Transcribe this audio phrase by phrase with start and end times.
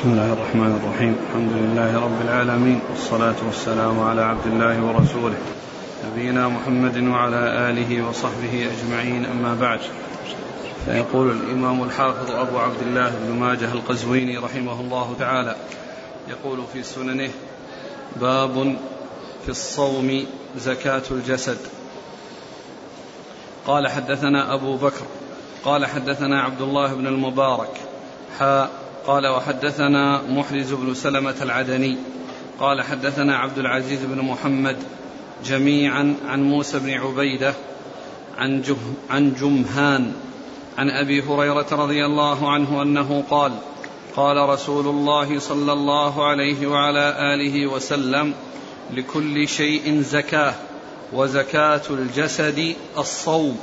[0.00, 1.16] بسم الله الرحمن الرحيم.
[1.28, 5.36] الحمد لله رب العالمين والصلاة والسلام على عبد الله ورسوله
[6.06, 9.24] نبينا محمد وعلى آله وصحبه أجمعين.
[9.24, 9.80] أما بعد
[10.84, 15.56] فيقول الإمام الحافظ أبو عبد الله بن ماجه القزويني رحمه الله تعالى
[16.28, 17.30] يقول في سننه
[18.16, 18.76] باب
[19.44, 20.24] في الصوم
[20.56, 21.58] زكاة الجسد.
[23.66, 25.04] قال حدثنا أبو بكر
[25.64, 27.80] قال حدثنا عبد الله بن المبارك
[29.06, 31.96] قال وحدثنا محرز بن سلمة العدني
[32.60, 34.76] قال حدثنا عبد العزيز بن محمد
[35.44, 37.54] جميعا عن موسى بن عبيدة
[38.38, 38.76] عن, جه
[39.10, 40.12] عن جمهان
[40.78, 43.52] عن أبي هريرة رضي الله عنه أنه قال
[44.16, 48.34] قال رسول الله صلى الله عليه وعلى آله وسلم
[48.94, 50.54] لكل شيء زكاة
[51.12, 53.60] وزكاة الجسد الصوم.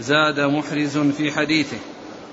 [0.00, 1.78] زاد محرز في حديثه.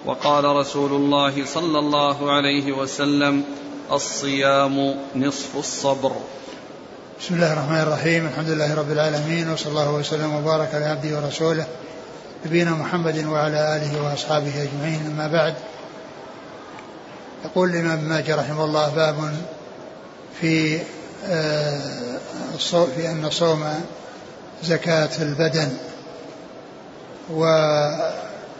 [0.05, 3.43] وقال رسول الله صلى الله عليه وسلم
[3.91, 6.11] الصيام نصف الصبر.
[7.19, 11.65] بسم الله الرحمن الرحيم الحمد لله رب العالمين وصلى الله وسلم وبارك على عبده ورسوله
[12.45, 15.05] نبينا محمد وعلى آله وأصحابه أجمعين.
[15.05, 15.53] أما بعد
[17.45, 19.33] يقول الإمام ماجه رحمه الله باب
[20.41, 20.79] في
[21.25, 22.17] آه،
[22.95, 23.63] في أن صوم
[24.63, 25.77] زكاة البدن
[27.33, 27.45] و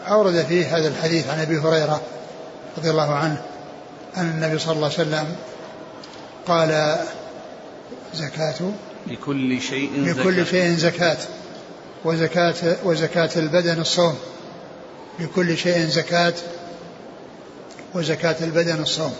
[0.08, 2.00] أورد فيه هذا الحديث عن أبي هريرة
[2.78, 3.42] رضي الله عنه
[4.16, 5.36] أن النبي صلى الله عليه وسلم
[6.46, 6.98] قال
[8.14, 8.54] زكاة.
[9.06, 10.44] لكل شيء لكل زكاة.
[10.44, 11.16] شيء زكاة.
[12.04, 14.18] وزكاة وزكاة البدن الصوم.
[15.20, 16.34] لكل شيء زكاة
[17.94, 19.14] وزكاة البدن الصوم.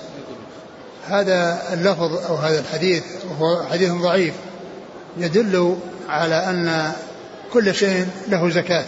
[1.07, 4.35] هذا اللفظ أو هذا الحديث وهو حديث ضعيف
[5.19, 5.77] يدل
[6.09, 6.93] على أن
[7.53, 8.85] كل شيء له زكاة.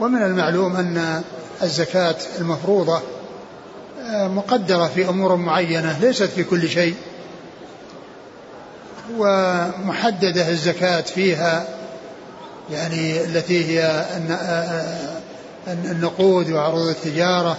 [0.00, 1.22] ومن المعلوم أن
[1.62, 3.00] الزكاة المفروضة
[4.00, 6.94] آه، مقدرة في أمور معينة ليست في كل شيء
[9.18, 11.66] ومحددة الزكاة فيها
[12.72, 15.10] يعني التي هي آه، آه،
[15.68, 17.56] النقود وعروض التجارة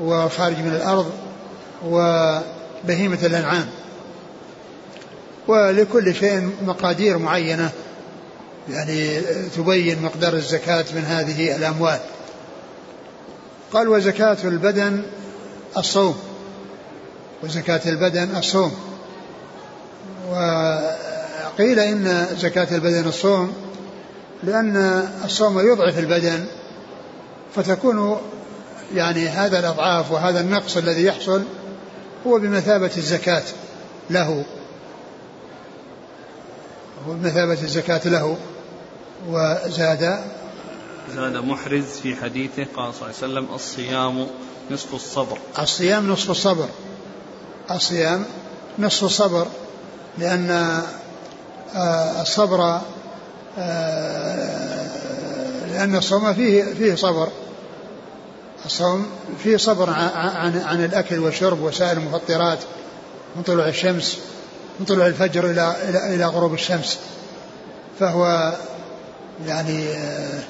[0.00, 1.10] والخارج من الأرض
[1.84, 3.66] وبهيمة الأنعام.
[5.48, 7.70] ولكل شيء مقادير معينة.
[8.70, 9.20] يعني
[9.56, 12.00] تبين مقدار الزكاة من هذه الأموال.
[13.72, 15.02] قال وزكاة البدن
[15.76, 16.18] الصوم.
[17.42, 18.74] وزكاة البدن الصوم.
[20.30, 23.52] وقيل إن زكاة البدن الصوم
[24.42, 26.46] لأن الصوم يضعف البدن
[27.54, 28.20] فتكون
[28.94, 31.42] يعني هذا الأضعاف وهذا النقص الذي يحصل
[32.26, 33.42] هو بمثابة الزكاة
[34.10, 34.44] له.
[37.08, 38.36] هو بمثابة الزكاة له.
[39.26, 40.20] وزاد
[41.14, 44.26] زاد محرز في حديثه قال صلى الله عليه وسلم الصيام
[44.70, 45.38] نصف الصبر.
[45.58, 46.68] الصيام نصف الصبر.
[47.70, 48.24] الصيام
[48.78, 49.46] نصف الصبر
[50.18, 50.50] لأن
[51.74, 52.80] آه، الصبر
[53.58, 54.88] آه،
[55.72, 57.28] لأن الصوم فيه فيه صبر.
[58.66, 59.06] الصوم
[59.42, 62.58] فيه صبر عن عن الأكل والشرب وسائر المفطرات
[63.36, 64.18] من طلوع الشمس
[64.80, 66.98] من طلوع الفجر إلى إلى إلى غروب الشمس.
[68.00, 68.54] فهو
[69.46, 70.40] يعني آه،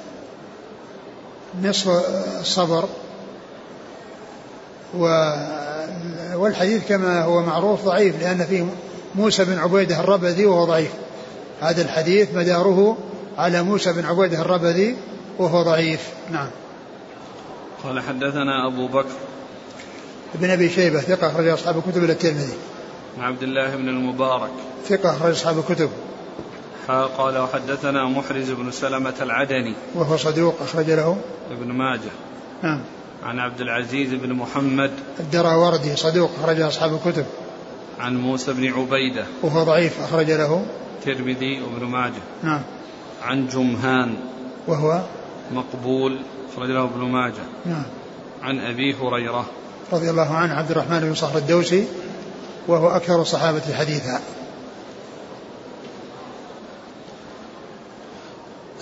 [1.62, 1.88] نصف
[2.40, 2.88] الصبر
[6.34, 8.66] والحديث كما هو معروف ضعيف لأن فيه
[9.14, 10.90] موسى بن عبيدة الربذي وهو ضعيف.
[11.60, 12.96] هذا الحديث مداره
[13.38, 14.96] على موسى بن عبيدة الربذي
[15.38, 16.00] وهو ضعيف.
[16.30, 16.48] نعم.
[17.84, 19.16] قال حدثنا أبو بكر
[20.34, 22.56] ابن أبي شيبة ثقة أخرج أصحاب الكتب إلى الترمذي.
[23.18, 24.50] عن عبد الله بن المبارك.
[24.88, 25.90] ثقة أخرج أصحاب الكتب.
[26.90, 31.16] قال وحدثنا محرز بن سلمة العدني وهو صدوق أخرج له.
[31.50, 32.10] ابن ماجه.
[32.62, 32.80] نعم.
[33.24, 34.90] عن عبد العزيز بن محمد
[35.20, 37.26] الدراوردي صدوق أخرج أصحاب الكتب.
[38.00, 39.24] عن موسى بن عبيدة.
[39.42, 40.66] وهو ضعيف أخرج له.
[40.98, 42.22] الترمذي وابن ماجه.
[42.42, 42.62] نعم.
[43.22, 44.14] عن جمهان.
[44.66, 45.00] وهو؟
[45.52, 46.20] مقبول
[46.52, 47.44] أخرج له ابن ماجه.
[47.66, 47.84] نعم.
[48.42, 49.46] عن أبي هريرة.
[49.92, 51.86] رضي الله عنه عبد الرحمن بن صخر الدوسي
[52.68, 54.20] وهو أكثر الصحابة حديثا.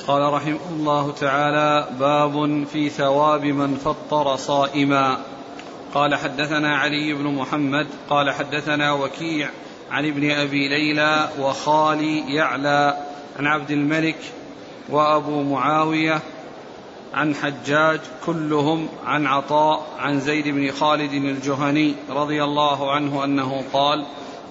[0.06, 5.18] قال رحمه الله تعالى باب في ثواب من فطر صائما.
[5.94, 9.50] قال حدثنا علي بن محمد قال حدثنا وكيع
[9.90, 12.96] عن ابن أبي ليلى وخالي يعلى
[13.38, 14.18] عن عبد الملك
[14.88, 16.20] وأبو معاوية
[17.14, 24.06] عن حجاج كلهم عن عطاء عن زيد بن خالد الجهني رضي الله عنه أنه قال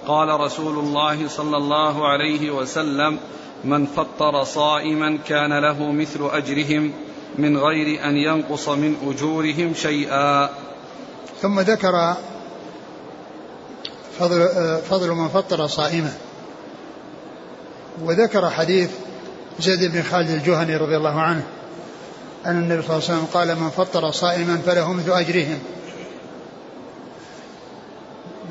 [0.06, 3.18] قال رسول الله صلى الله عليه وسلم
[3.66, 6.92] من فطر صائما كان له مثل أجرهم
[7.38, 10.50] من غير أن ينقص من أجورهم شيئا.
[11.42, 12.14] ثم ذكر
[14.18, 14.48] فضل,
[14.90, 16.12] فضل من فطر صائما.
[18.02, 18.90] وذكر حديث
[19.60, 21.46] زيد بن خالد الجهني رضي الله عنه
[22.46, 25.58] أن النبي صلى الله عليه وسلم قال من فطر صائما فله مثل أجرهم.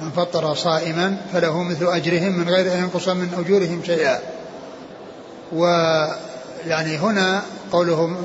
[0.02, 4.35] من فطر صائما فله مثل أجرهم من غير أن ينقص من أجورهم شيئا.
[5.52, 8.18] ويعني هنا قوله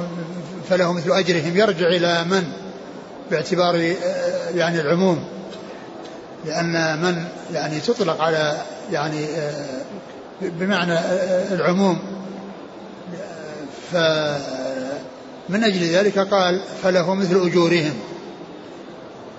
[0.70, 2.44] فله مثل أجرهم يرجع إلى من؟
[3.30, 3.94] باعتبار
[4.54, 5.24] يعني العموم.
[6.46, 8.62] لأن من يعني تطلق على
[8.92, 9.26] يعني
[10.40, 10.98] بمعنى
[11.52, 11.98] العموم.
[13.92, 17.94] فمن أجل ذلك قال فله مثل أجورهم.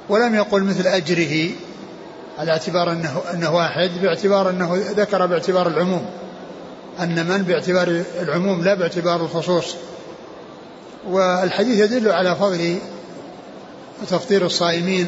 [0.10, 1.50] ولم يقل مثل أجره
[2.40, 6.06] على اعتبار أنه, أنه واحد باعتبار أنه ذكر باعتبار العموم.
[7.00, 9.76] أن من باعتبار العموم لا باعتبار الخصوص.
[11.08, 12.78] والحديث يدل على فضل
[14.10, 15.08] تفطير الصائمين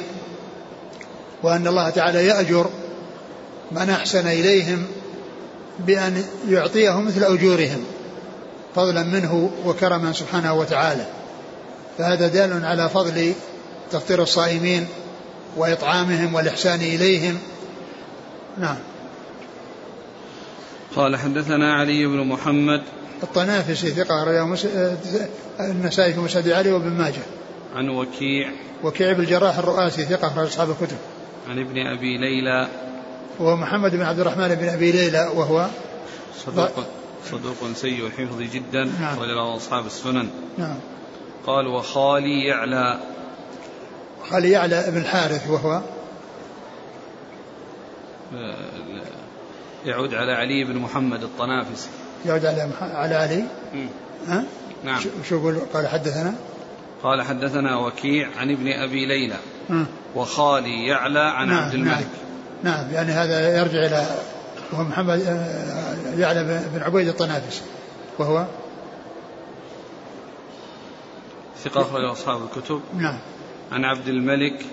[1.44, 2.69] وأن الله تعالى يأجر
[3.71, 4.85] من أحسن إليهم
[5.80, 7.83] بأن يعطيهم مثل أجورهم
[8.75, 11.06] فضلا منه وكرما سبحانه وتعالى.
[11.97, 13.33] فهذا دال على فضل
[13.91, 14.88] تفطير الصائمين
[15.57, 17.39] وإطعامهم والإحسان إليهم.
[18.57, 18.77] نعم.
[20.95, 22.81] قال حدثنا علي بن محمد.
[23.24, 24.57] الطنافسي ثقة رواه
[25.60, 27.22] النسائي في مسند علي وابن ماجه.
[27.75, 28.51] عن وكيع.
[28.84, 30.98] وكيع بن الجراح الرؤاسي ثقة في أصحاب الكتب.
[31.50, 32.68] عن ابن أبي ليلى.
[33.40, 35.68] وهو محمد بن عبد الرحمن بن أبي ليلى وهو
[36.45, 36.72] صدوق
[37.31, 39.19] صدوق سيء الحفظ جدا نعم.
[39.19, 40.30] رجل أصحاب السنن.
[40.57, 40.75] نعم.
[41.48, 43.00] قال وخالي يعلى.
[44.30, 45.81] خالي يعلى بن الحارث وهو
[48.36, 48.56] آه،
[49.85, 51.89] يعود على علي بن محمد الطنافسي.
[52.25, 53.44] يعود على على علي؟
[54.27, 54.44] ها؟
[54.83, 55.01] نعم.
[55.30, 56.33] شو يقول؟ قال حدثنا؟
[57.03, 59.35] قال حدثنا وكيع عن ابن أبي ليلى
[60.15, 62.07] وخالي يعلى عن نعم عبد الملك.
[62.63, 64.07] نعم, نعم يعني هذا يرجع إلى
[64.71, 66.44] وهو محمد آه، يعلى
[66.74, 67.62] بن عبيد الطنافسي.
[68.19, 68.45] وهو؟
[71.63, 72.81] ثقة أخرج أصحاب الكتب.
[72.97, 73.19] نعم.
[73.71, 74.65] عن عبد الملك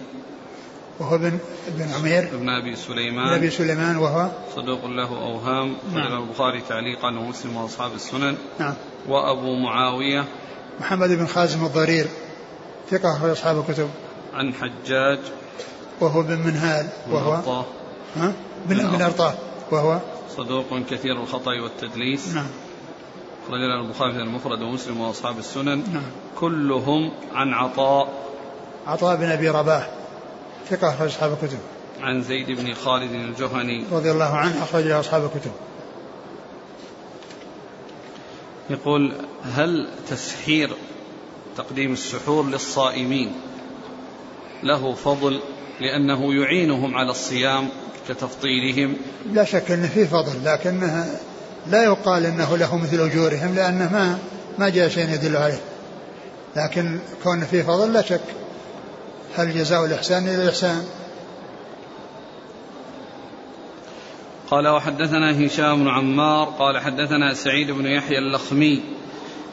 [1.00, 1.38] وهو بن
[1.68, 2.28] بن عمير.
[2.32, 3.28] بن أبي سليمان.
[3.28, 5.76] بن أبي سليمان وهو صدوق له أوهام.
[5.94, 6.22] نعم.
[6.22, 8.36] البخاري تعليقا ومسلم وأصحاب السنن.
[8.58, 8.74] نعم.
[9.08, 10.24] وأبو معاوية.
[10.80, 12.06] محمد بن خازم الضرير.
[12.90, 13.90] ثقة أخرج أصحاب الكتب.
[14.34, 15.18] عن حجاج.
[16.00, 16.86] وهو بن منهال.
[17.10, 17.64] وهو أرطاه.
[18.16, 18.32] ها؟
[18.66, 19.34] بن بن أرطاه.
[19.70, 19.98] وهو
[20.36, 22.34] صدوق كثير الخطأ والتدليس.
[22.34, 22.46] نعم.
[23.50, 25.78] رجل البخاري المفرد ومسلم وأصحاب السنن.
[25.92, 26.02] نعم.
[26.40, 28.08] كلهم عن عطاء.
[28.86, 29.99] عطاء بن أبي رباح.
[30.70, 31.58] ثقة أخرج أصحاب الكتب.
[32.00, 33.84] عن زيد بن خالد الجهني.
[33.92, 35.52] رضي الله عنه أخرج أصحاب الكتب.
[38.70, 39.12] يقول
[39.42, 40.70] هل تسحير
[41.56, 43.32] تقديم السحور للصائمين
[44.62, 45.40] له فضل
[45.80, 47.68] لأنه يعينهم على الصيام
[48.08, 48.96] كتفطيرهم
[49.32, 51.20] لا شك أن فيه فضل لكنها
[51.66, 54.18] لا يقال أنه له مثل أجورهم لأنه ما
[54.58, 55.60] ما جاء شيء يدل عليه.
[56.56, 58.20] لكن كون فيه فضل لا شك.
[59.36, 60.84] هل جزاء الإحسان إلى الإحسان؟
[64.50, 68.82] قال وحدثنا هشام بن عمار قال حدثنا سعيد بن يحيى اللخمي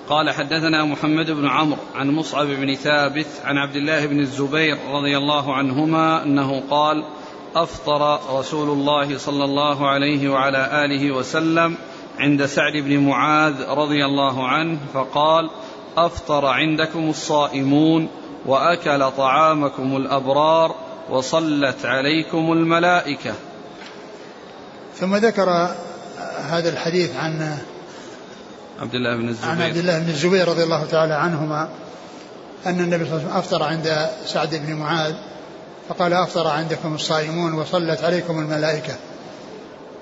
[0.09, 5.17] قال حدثنا محمد بن عمرو عن مصعب بن ثابت عن عبد الله بن الزبير رضي
[5.17, 7.03] الله عنهما أنه قال
[7.55, 11.77] أفطر رسول الله صلى الله عليه وعلى آله وسلم
[12.19, 15.49] عند سعد بن معاذ رضي الله عنه فقال
[15.97, 18.09] أفطر عندكم الصائمون.
[18.47, 20.75] وأكل طعامكم الأبرار
[21.09, 23.33] وصلت عليكم الملائكة.
[24.99, 25.75] ثم ذكر
[26.49, 27.57] هذا الحديث عن
[28.81, 29.49] عبد الله بن الزبير.
[29.49, 31.69] عن عبد الله بن الزبير رضي الله تعالى عنهما
[32.65, 35.13] أن النبي صلى الله عليه وسلم أفطر عند سعد بن معاذ
[35.89, 38.95] فقال أفطر عندكم الصائمون وصلت عليكم الملائكة.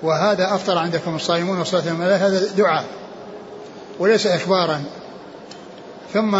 [0.02, 2.84] وهذا أفطر عندكم الصائمون وصلت عليكم الملائكة هذا دعاء
[3.98, 4.84] وليس إخبارا.
[6.12, 6.36] ثم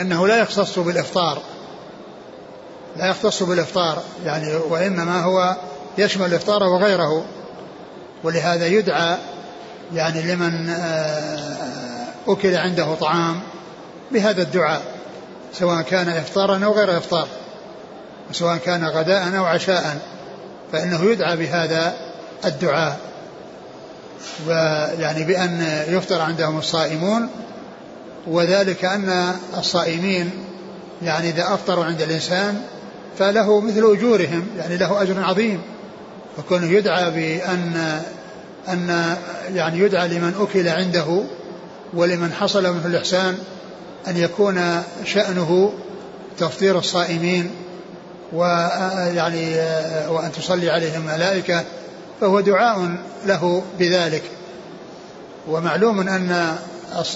[0.00, 1.42] أنه لا يختص بالإفطار.
[2.96, 5.56] لا يختص بالإفطار يعني وإنما هو
[5.98, 7.24] يشمل الإفطار وغيره.
[8.24, 9.16] ولهذا يدعى
[9.94, 13.40] يعني لمن آه، أكل عنده طعام
[14.12, 14.82] بهذا الدعاء
[15.52, 17.28] سواء كان إفطارا أو غير إفطار
[18.32, 19.98] سواء كان غداء أو عشاء
[20.72, 21.94] فإنه يدعى بهذا
[22.44, 22.98] الدعاء.
[24.46, 27.28] ويعني بأن يفطر عندهم الصائمون
[28.26, 30.30] وذلك أن الصائمين
[31.02, 32.62] يعني إذا أفطروا عند الإنسان
[33.18, 35.60] فله مثل أجورهم يعني له أجر عظيم.
[36.36, 38.02] فكونه يدعى بأن
[38.68, 39.16] أن
[39.54, 41.22] يعني يدعى لمن أكل عنده
[41.94, 43.38] ولمن حصل منه الإحسان
[44.08, 45.72] أن يكون شأنه
[46.38, 47.50] تفطير الصائمين
[48.32, 49.54] ويعني
[50.08, 51.64] وأن تصلي عليهم الملائكة
[52.20, 52.90] فهو دعاء
[53.26, 54.22] له بذلك.
[55.48, 56.56] ومعلوم أن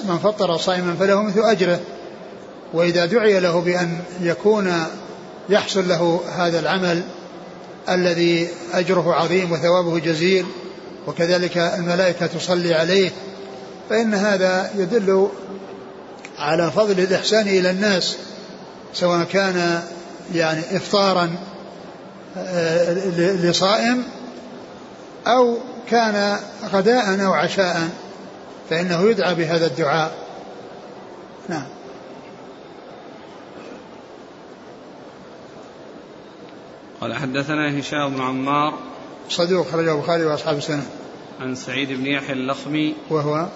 [0.04, 1.80] من فطر صائما فله مثل أجره.
[2.74, 4.72] وإذا دعي له بأن يكون
[5.48, 7.02] يحصل له هذا العمل
[7.88, 10.46] الذي أجره عظيم وثوابه جزيل
[11.06, 13.10] وكذلك الملائكة تصلي عليه
[13.90, 15.28] فإن هذا يدل
[16.38, 18.16] على فضل الإحسان إلى الناس
[18.94, 19.82] سواء كان
[20.34, 21.36] يعني إفطارا
[22.36, 24.02] آه، لصائم
[25.26, 25.58] أو
[25.90, 26.38] كان
[26.72, 27.88] غداء أو عشاء.
[28.70, 30.18] فإنه يدعى بهذا الدعاء.
[31.48, 31.66] نعم.
[37.00, 38.78] قال حدثنا هشام بن عمار
[39.28, 40.86] صدوق خرجه البخاري وأصحاب السنة.
[41.40, 43.48] عن سعيد بن يحيى اللخمي وهو؟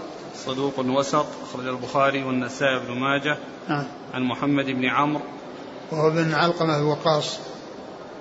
[0.46, 3.38] صدوق وسط أخرج البخاري والنسائي بن ماجه.
[3.68, 3.84] نعم.
[4.14, 5.22] عن محمد بن عمرو.
[5.92, 7.38] وهو بن علقمة الوقاص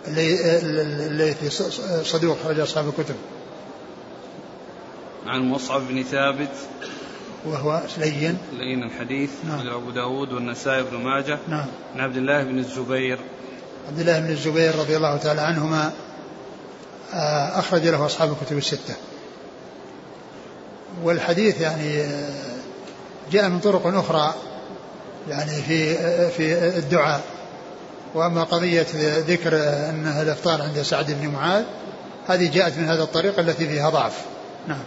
[0.07, 1.49] اللي في
[2.03, 3.15] صدوق خرج أصحاب الكتب.
[5.27, 6.49] عن مصعب بن ثابت.
[7.45, 8.37] وهو لين.
[8.53, 9.29] لين الحديث.
[9.47, 9.67] نعم.
[9.67, 11.39] أبو داود والنسائي بن ماجه.
[11.47, 11.65] نعم.
[11.95, 13.19] عن عبد الله بن الزبير.
[13.87, 15.91] عبد الله بن الزبير رضي الله تعالى عنهما
[17.13, 18.95] آه، أخرج له أصحاب الكتب الستة.
[21.03, 22.57] والحديث يعني آه،
[23.31, 24.33] جاء من طرق أخرى
[25.29, 27.21] يعني في آه، في الدعاء.
[28.15, 28.87] وأما قضية
[29.27, 29.55] ذكر
[29.89, 31.63] أنها الإفطار عند سعد بن معاذ
[32.27, 34.25] هذه جاءت من هذا الطريق التي فيها ضعف.
[34.67, 34.83] نعم.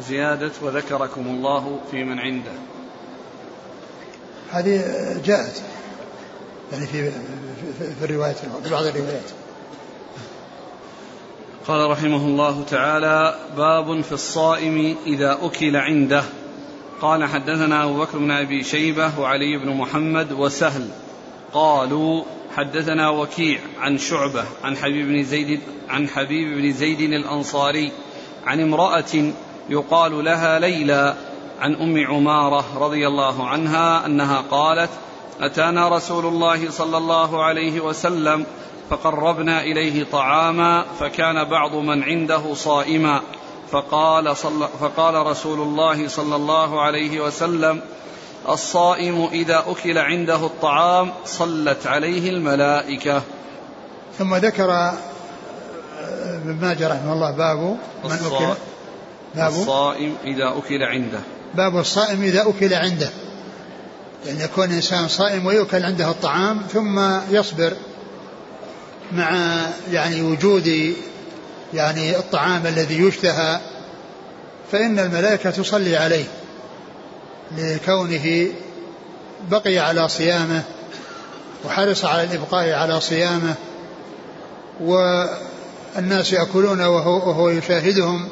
[0.00, 2.52] زيادة وذكركم الله في من عنده.
[4.50, 4.82] هذه
[5.24, 5.62] جاءت
[6.72, 7.10] يعني في
[7.98, 9.30] في الروايات في بعض الروايات.
[11.68, 16.22] قال رحمه الله تعالى باب في الصائم إذا أكل عنده.
[17.00, 20.88] قال حدثنا أبو بكر بن أبي شيبة وعلي بن محمد وسهل.
[21.52, 22.24] قالوا
[22.56, 27.92] حدثنا وكيع عن شعبة عن حبيب بن زيد عن حبيب بن زيد الأنصاري
[28.46, 29.32] عن امرأة
[29.68, 31.14] يقال لها ليلى
[31.60, 34.90] عن أم عمارة رضي الله عنها أنها قالت
[35.40, 38.46] أتانا رسول الله صلى الله عليه وسلم
[38.90, 43.20] فقربنا إليه طعاما فكان بعض من عنده صائما.
[43.70, 47.80] فقال, صل فقال رسول الله صلى الله عليه وسلم
[48.48, 53.22] الصائم إذا أكل عنده الطعام صلت عليه الملائكة.
[54.18, 54.92] ثم ذكر آه،
[56.36, 57.58] ابن ماجه رحمه الله باب
[58.04, 58.54] من أكل
[59.36, 61.20] باب؟ الصائم إذا أكل عنده.
[61.54, 63.10] باب الصائم إذا أكل عنده.
[64.26, 67.00] يعني يكون إنسان صائم ويؤكل عنده الطعام ثم
[67.30, 67.72] يصبر
[69.12, 69.60] مع
[69.92, 70.94] يعني وجود
[71.74, 73.60] يعني الطعام الذي يشتهى
[74.72, 76.24] فإن الملائكة تصلي عليه
[77.58, 78.48] لكونه
[79.50, 80.62] بقي على صيامه
[81.64, 83.54] وحرص على الإبقاء على صيامه
[84.80, 88.28] والناس يأكلون وهو, وهو يشاهدهم.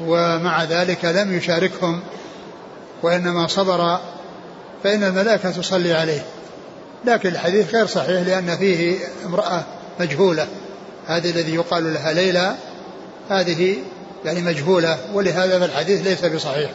[0.00, 2.00] ومع ذلك لم يشاركهم
[3.02, 3.98] وإنما صبر
[4.84, 6.26] فإن الملائكة تصلي عليه.
[7.04, 9.64] لكن الحديث غير صحيح لأن فيه امرأة
[10.00, 10.46] مجهولة.
[11.06, 12.54] هذه الذي يقال لها ليلى
[13.28, 13.76] هذه
[14.24, 16.70] يعني مجهولة ولهذا الحديث ليس بصحيح.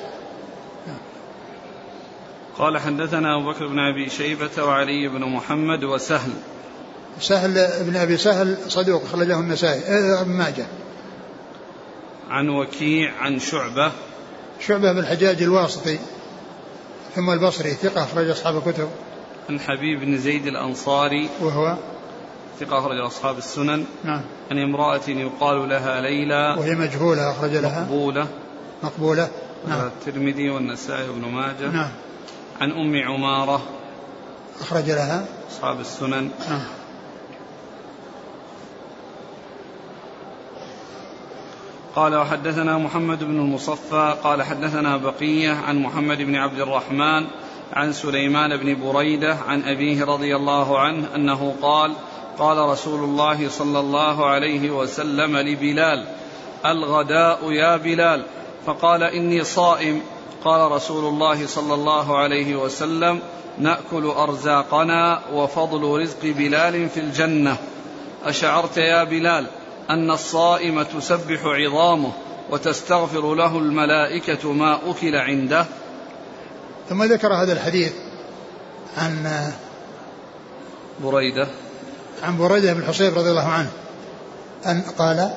[2.57, 6.31] قال حدثنا أبو بكر بن أبي شيبة وعلي بن محمد وسهل.
[7.19, 9.81] سهل بن أبي سهل صدوق خرجه النسائي
[10.21, 10.65] ابن ماجه.
[12.33, 13.91] عن وكيع عن شعبة.
[14.59, 15.99] شعبة بن الحجاج الواسطي
[17.15, 18.89] ثم البصري ثقة أخرج أصحاب الكتب.
[19.49, 21.29] عن حبيب بن زيد الأنصاري.
[21.41, 21.77] وهو؟
[22.59, 23.85] ثقة أخرج أصحاب السنن.
[24.03, 24.21] نعم.
[24.51, 26.55] عن امرأة يقال لها ليلى.
[26.59, 27.81] وهي مجهولة أخرج لها.
[27.81, 28.27] مقبولة.
[28.83, 29.29] مقبولة.
[29.67, 29.87] نعم.
[29.87, 31.67] الترمذي والنسائي وابن ماجه.
[31.71, 31.91] نعم.
[32.61, 33.61] عن أم عمارة.
[34.61, 35.25] أخرج لها.
[35.51, 36.29] أصحاب السنن.
[36.49, 36.61] نعم.
[41.95, 47.27] قال وحدثنا محمد بن المصفى قال حدثنا بقية عن محمد بن عبد الرحمن
[47.73, 51.93] عن سليمان بن بريدة عن أبيه رضي الله عنه أنه قال
[52.39, 56.05] قال رسول الله صلى الله عليه وسلم لبلال
[56.65, 58.25] الغداء يا بلال.
[58.65, 60.01] فقال إني صائم.
[60.43, 63.19] قال رسول الله صلى الله عليه وسلم
[63.59, 67.57] نأكل أرزاقنا وفضل رزق بلال في الجنة.
[68.25, 69.45] أشعرت يا بلال؟
[69.89, 72.11] أن الصائم تسبح عظامه
[72.49, 75.65] وتستغفر له الملائكة ما أكل عنده.
[76.89, 77.93] ثم ذكر هذا الحديث
[78.97, 79.51] عن
[81.03, 81.47] بريدة.
[82.23, 83.69] عن بريدة بن حصيب رضي الله عنه.
[84.65, 85.33] أن قال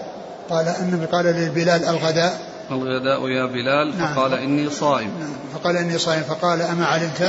[0.50, 2.56] قال ان قال للبلال الغداء.
[2.70, 4.14] الغداء يا بلال نعم.
[4.14, 5.10] فقال إني صائم.
[5.20, 5.32] نعم.
[5.54, 7.22] فقال إني صائم فقال أما علمت؟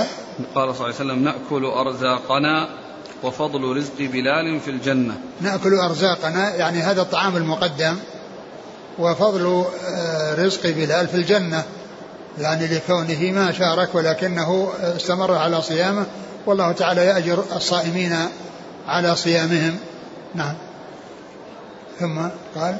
[0.55, 2.86] قال صلى الله عليه وسلم نأكل أرزاقنا.
[3.23, 5.17] وفضل رزق بلال في الجنة.
[5.41, 7.95] نأكل أرزاقنا يعني هذا الطعام المقدم.
[8.99, 11.63] وفضل آه، رزق بلال في الجنة.
[12.39, 16.05] يعني لكونه ما شارك ولكنه استمر على صيامه.
[16.45, 18.15] والله تعالى يأجر الصائمين
[18.87, 19.77] على صيامهم.
[20.35, 20.55] نعم.
[21.99, 22.19] ثم
[22.55, 22.77] قال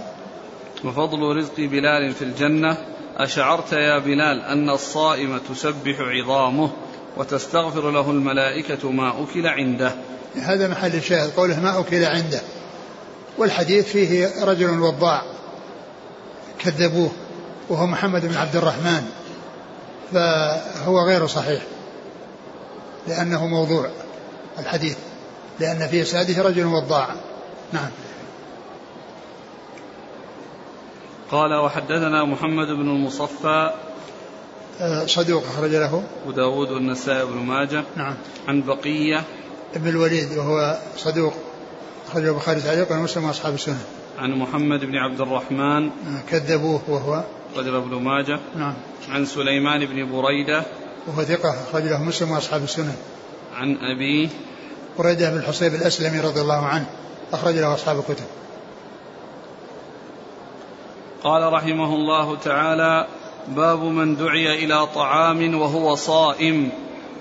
[0.86, 2.78] وفضل رزق بلال في الجنة.
[3.18, 6.70] أشعرت يا بلال أن الصائم تسبح عظامه
[7.18, 9.96] وتستغفر له الملائكة ما أكل عنده.
[10.40, 12.42] هذا محل الشاهد قوله ما أكل عنده.
[13.38, 15.22] والحديث فيه رجل وضاع
[16.60, 17.12] كذبوه
[17.70, 19.04] وهو محمد بن عبد الرحمن
[20.14, 21.64] فهو غير صحيح
[23.08, 23.90] لأنه موضوع
[24.60, 24.98] الحديث
[25.60, 27.08] لأن في إسناده رجل وضاع.
[27.74, 27.90] نعم.
[31.32, 33.74] قال وحدثنا محمد بن المصفى.
[34.82, 36.04] آه، صدوق أخرج له.
[36.24, 37.84] أبو داود والنسائي بن ماجه.
[37.96, 38.16] نعم.
[38.48, 39.24] عن بقية.
[39.76, 41.34] ابن الوليد وهو صدوق
[42.08, 43.86] أخرجه البخاري تعليقا ومسلم وأصحاب السنة.
[44.18, 45.86] عن محمد بن عبد الرحمن.
[45.88, 47.24] آه، كذبوه وهو.
[47.54, 48.40] أخرج ابن ماجه.
[48.56, 48.74] نعم.
[49.10, 50.64] عن سليمان بن بريدة.
[51.08, 52.96] وهو ثقة أخرج له مسلم وأصحاب السنة.
[53.56, 54.30] عن أبيه
[55.00, 56.86] بريدة بن الحصيب الأسلمي رضي الله عنه
[57.34, 58.26] أخرج له أصحاب الكتب.
[61.24, 63.08] قال رحمه الله تعالى
[63.48, 66.70] باب من دعي إلى طعام وهو صائم.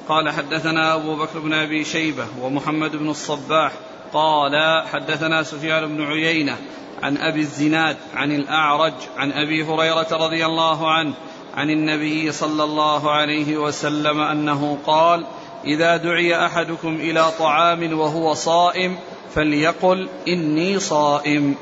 [0.08, 3.72] قال حدثنا أبو بكر بن أبي شيبة ومحمد بن الصباح
[4.12, 6.56] قال حدثنا سفيان بن عيينة
[7.02, 11.14] عن أبي الزناد عن الأعرج عن أبي هريرة رضي الله عنه
[11.56, 15.26] عن النبي صلى الله عليه وسلم أنه قال
[15.64, 18.98] إذا دعي أحدكم إلى طعام وهو صائم
[19.34, 21.54] فليقل إني صائم.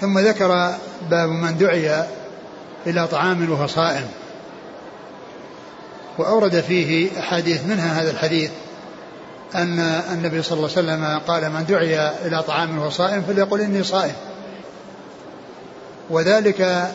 [0.00, 0.48] ثم ذكر
[1.10, 2.04] باب من دعي
[2.86, 4.08] إلى طعام وهو صائم.
[6.18, 8.50] وأورد فيه أحاديث منها هذا الحديث
[9.54, 9.78] أن
[10.12, 14.14] النبي صلى الله عليه وسلم قال من دعي إلى طعام وهو صائم فليقل إني صائم.
[16.10, 16.88] وذلك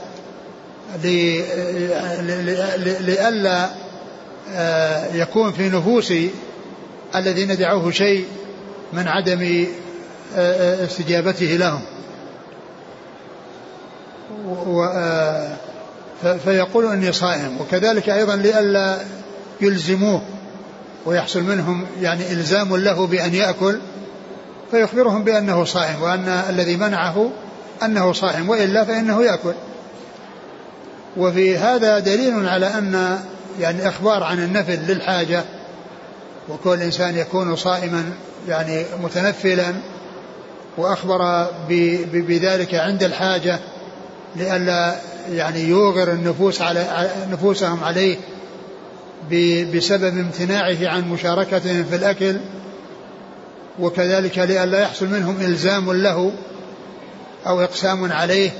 [2.99, 3.69] لئلا
[4.53, 6.13] آه، يكون في نفوس
[7.15, 8.25] الذين دعوه شيء
[8.93, 9.67] من عدم
[10.36, 11.82] آه، آه، استجابته لهم.
[16.43, 17.58] فيقول إني صائم.
[17.62, 18.97] وكذلك أيضا لئلا
[19.62, 20.21] يلزموه
[21.05, 23.79] ويحصل منهم يعني إلزام له بأن يأكل
[24.71, 27.32] فيخبرهم بأنه صائم وأن الذي منعه
[27.84, 29.53] أنه صائم وإلا فإنه يأكل.
[31.17, 33.19] وفي هذا دليل على أن
[33.60, 35.43] يعني إخبار عن النفل للحاجة
[36.49, 38.12] وكل إنسان يكون صائما
[38.47, 39.73] يعني متنفلا
[40.77, 41.47] وأخبر
[42.13, 43.60] بذلك عند الحاجة
[44.36, 44.95] لئلا
[45.32, 48.18] يعني يوغر النفوس على نفوسهم عليه
[49.76, 52.38] بسبب امتناعه عن مشاركتهم في الأكل
[53.80, 56.32] وكذلك لئلا يحصل منهم إلزام له
[57.48, 58.52] أو إقسام عليه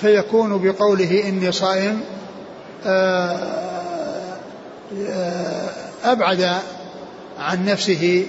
[0.00, 2.00] فيكون بقوله إني صائم
[2.86, 3.36] آه،
[5.08, 5.70] آه،
[6.04, 6.54] أبعد
[7.38, 8.26] عن نفسه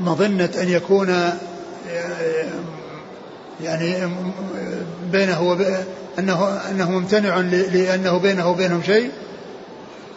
[0.00, 1.32] مظنة أن يكون آه،
[3.62, 4.08] يعني
[5.12, 5.66] بينه وب...
[6.18, 9.10] أنه أنه ممتنع لأنه بينه وبينهم شيء.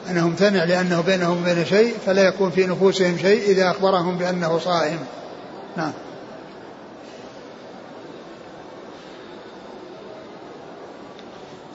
[0.10, 5.00] أنه ممتنع لأنه بينهم وبين شيء فلا يكون في نفوسهم شيء إذا أخبرهم بأنه صائم.
[5.78, 5.92] نعم.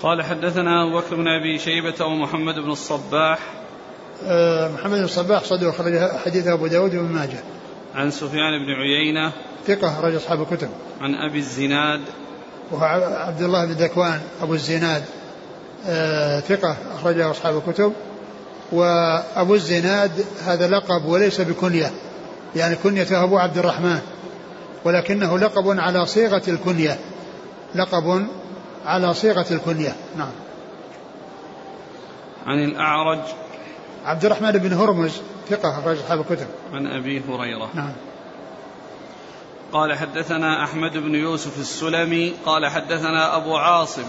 [0.03, 3.39] قال حدثنا أبو بكر بن أبي شيبة ومحمد بن الصباح.
[4.25, 7.43] أه محمد بن الصباح صدوق خرج حديث أبو داود وابن ماجه.
[7.95, 9.33] عن سفيان بن عيينة.
[9.67, 10.69] ثقة أخرج أصحاب الكتب.
[11.01, 12.01] عن أبي الزناد.
[12.71, 15.05] وهو عبد الله بن ذكوان أبو الزناد
[15.87, 17.93] آه ثقة أخرجه أصحاب الكتب.
[18.73, 21.91] وأبو الزناد هذا لقب وليس بكنية
[22.57, 24.01] يعني كنيته أبو عبد الرحمن
[24.85, 26.99] ولكنه لقب على صيغة الكنية
[27.75, 28.27] لقب
[28.87, 29.97] على صيغة الكنية.
[30.17, 30.33] نعم.
[32.47, 33.21] عن الأعرج.
[34.05, 35.13] عبد الرحمن بن هرمز
[35.51, 36.47] ثقة أخرج أصحاب الكتب.
[36.73, 37.71] عن أبي هريرة.
[37.75, 37.93] نعم.
[39.75, 44.05] قال حدثنا أحمد بن يوسف السلمي قال حدثنا أبو عاصم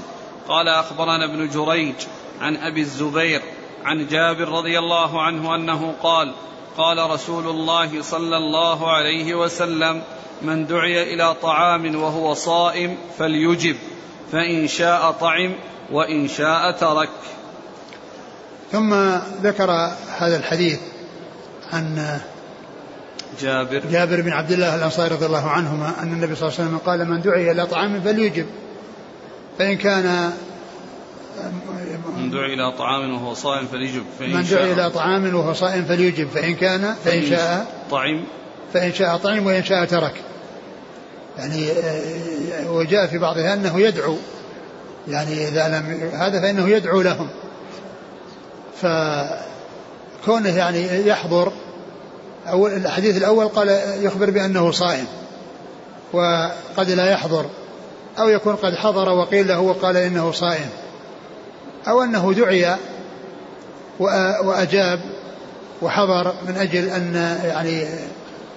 [0.47, 1.95] قال أخبرنا ابن جريج
[2.41, 3.41] عن أبي الزبير
[3.85, 6.33] عن جابر رضي الله عنه أنه قال
[6.77, 10.01] قال رسول الله صلى الله عليه وسلم
[10.41, 13.75] من دعي إلى طعام وهو صائم فليجب
[14.31, 15.55] فإن شاء طعم
[15.91, 17.09] وإن شاء ترك.
[18.71, 18.93] ثم
[19.41, 19.71] ذكر
[20.17, 20.79] هذا الحديث
[21.73, 22.19] عن
[23.41, 23.81] جابر.
[23.91, 27.09] جابر بن عبد الله الأنصاري رضي الله عنهما أن النبي صلى الله عليه وسلم قال
[27.09, 28.45] من دعي إلى طعام فليجب.
[29.59, 30.31] فإن كان
[32.17, 36.27] من دعي إلى طعام وهو صائم فليجب فإن من دعي إلى طعام وهو صائم فليجب.
[36.27, 38.25] فإن كان فإن شاء طعم.
[38.73, 40.13] فإن شاء طعم وإن شاء ترك.
[41.37, 44.17] يعني آه، وجاء في بعضها أنه يدعو.
[45.07, 47.29] يعني إذا لم هذا فإنه يدعو لهم.
[48.81, 51.51] فكونه يعني يحضر
[52.47, 55.05] أو الحديث الأول قال يخبر بأنه صائم
[56.13, 57.45] وقد لا يحضر
[58.19, 60.69] أو يكون قد حضر وقيل له وقال إنه صائم
[61.87, 62.75] أو أنه دعي
[64.43, 64.99] وأجاب
[65.81, 67.87] وحضر من أجل أن يعني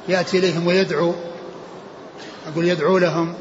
[0.09, 1.15] يأتي إليهم ويدعو
[2.53, 3.35] أقول يدعو لهم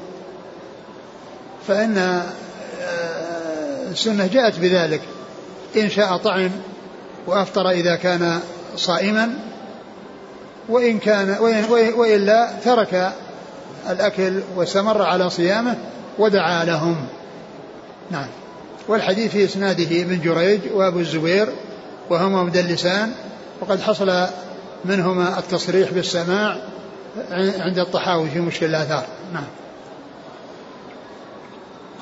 [1.67, 5.01] فإن آه، السنة جاءت بذلك
[5.75, 6.51] إن شاء طعم
[7.27, 8.39] وأفطر إذا كان
[8.75, 9.33] صائما
[10.69, 13.11] وإن كان وإن وإلا ترك
[13.89, 15.77] الأكل واستمر على صيامه
[16.19, 16.95] ودعا لهم.
[18.11, 18.27] نعم.
[18.87, 21.47] والحديث في إسناده ابن جريج وأبو الزبير
[22.09, 23.11] وهما مدلسان
[23.61, 24.27] وقد حصل
[24.85, 26.57] منهما التصريح بالسماع
[27.59, 29.05] عند الطحاوي في مشكل الآثار.
[29.33, 29.47] نعم.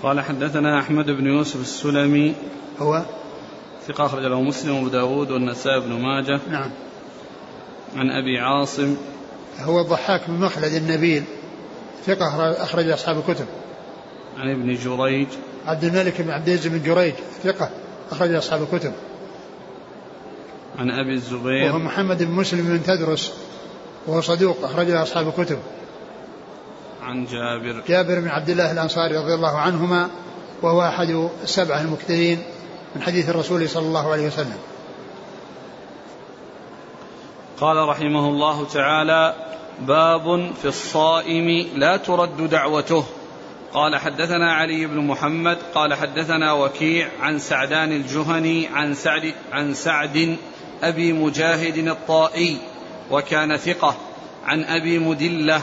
[0.04, 2.36] قال حدثنا أحمد بن يوسف السلمي
[2.80, 3.02] هو؟
[3.88, 6.70] ثقة أخرج له مسلم وأبو داود والنسائي بن ماجه نعم.
[7.96, 8.96] عن أبي عاصم.
[9.60, 11.24] هو الضحاك بن مخلد النبيل
[12.06, 13.46] ثقة أخرج أصحاب الكتب.
[14.38, 15.28] عن ابن جريج.
[15.68, 17.70] عبد الملك بن عبد العزيز بن جريج ثقة
[18.12, 18.94] أخرج أصحاب الكتب.
[20.78, 21.66] عن أبي الزبير.
[21.66, 23.34] وهو محمد بن مسلم بن تدرس
[24.08, 25.60] وهو صدوق أخرج أصحاب الكتب.
[27.02, 27.84] عن جابر.
[27.88, 30.10] جابر بن عبد الله الأنصاري رضي الله عنهما
[30.62, 32.44] وهو أحد السبعة المكثرين
[32.96, 34.58] من حديث الرسول صلى الله عليه وسلم.
[37.62, 39.34] قال رحمه الله تعالى
[39.82, 43.06] باب في الصائم لا ترد دعوته.
[43.74, 50.38] قال حدثنا علي بن محمد قال حدثنا وكيع عن سعدان الجهني عن سعد عن سعد
[50.84, 52.58] أبي مجاهد الطائي
[53.12, 53.96] وكان ثقة.
[54.46, 55.62] عن أبي مدلة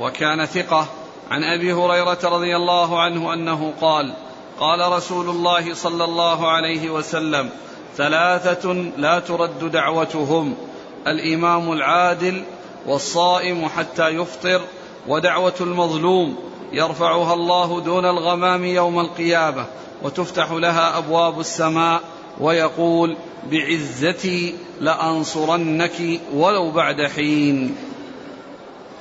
[0.00, 0.86] وكان ثقة.
[1.30, 4.14] عن أبي هريرة رضي الله عنه أنه قال
[4.60, 7.50] قال رسول الله صلى الله عليه وسلم
[7.96, 10.56] ثلاثة لا ترد دعوتهم.
[11.06, 12.42] الإمام العادل
[12.86, 14.60] والصائم حتى يفطر
[15.08, 16.36] ودعوة المظلوم
[16.72, 19.64] يرفعها الله دون الغمام يوم القيامة
[20.02, 22.00] وتفتح لها أبواب السماء
[22.40, 23.16] ويقول
[23.50, 27.76] بعزتي لأنصرنك ولو بعد حين.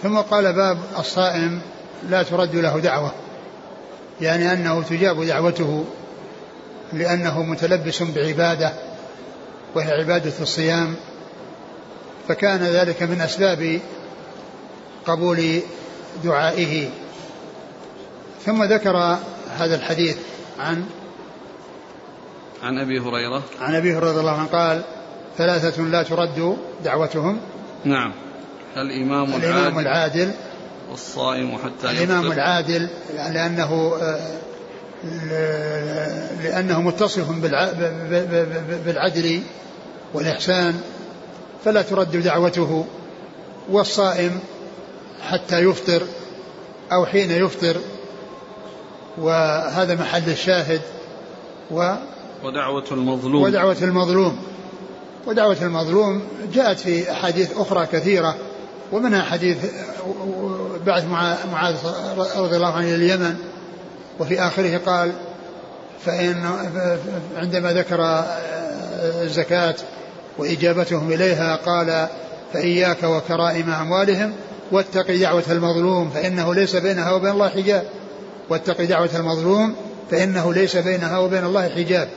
[0.03, 1.61] ثم قال باب الصائم
[2.09, 3.11] لا ترد له دعوة
[4.21, 5.85] يعني أنه تجاب دعوته
[6.93, 8.73] لأنه متلبس بعبادة
[9.75, 10.95] وهي عبادة الصيام.
[12.27, 13.79] فكان ذلك من أسباب
[15.05, 15.61] قبول
[16.23, 16.89] دعائه.
[18.45, 19.17] ثم ذكر
[19.57, 20.17] هذا الحديث
[20.59, 20.85] عن
[22.63, 23.43] عن أبي هريرة.
[23.61, 24.81] عن ابي هريره رضي الله عنه قال
[25.37, 27.39] ثلاثة لا ترد دعوتهم.
[27.85, 28.13] نعم.
[28.77, 30.31] الإمام, الإمام العادل, العادل.
[30.91, 32.33] والصائم حتى الإمام يفطر.
[32.33, 33.97] العادل لأنه
[36.43, 37.31] لأنه متصف
[38.85, 39.41] بالعدل
[40.13, 40.81] والإحسان
[41.65, 42.85] فلا ترد دعوته
[43.69, 44.39] والصائم
[45.29, 46.01] حتى يفطر
[46.91, 47.75] أو حين يفطر.
[49.17, 50.81] وهذا محل الشاهد
[51.71, 51.93] و
[52.43, 53.43] ودعوة المظلوم.
[53.43, 54.37] ودعوة المظلوم.
[55.27, 56.21] ودعوة المظلوم
[56.53, 58.35] جاءت في أحاديث أخرى كثيرة
[58.91, 59.57] ومنها حديث
[60.85, 61.05] بعث
[61.51, 61.75] معاذ
[62.37, 63.35] رضي الله عنه إلى اليمن
[64.19, 65.11] وفي آخره قال
[66.05, 66.45] فإن
[67.35, 68.25] عندما ذكر
[69.23, 69.75] الزكاة
[70.37, 72.07] وإجابتهم إليها قال
[72.53, 74.33] فإياك وكرائم أموالهم
[74.71, 77.83] واتق دعوة المظلوم فإنه ليس بينها وبين الله حجاب.
[78.49, 79.75] واتق دعوة المظلوم
[80.11, 82.09] فإنه ليس بينها وبين الله حجاب.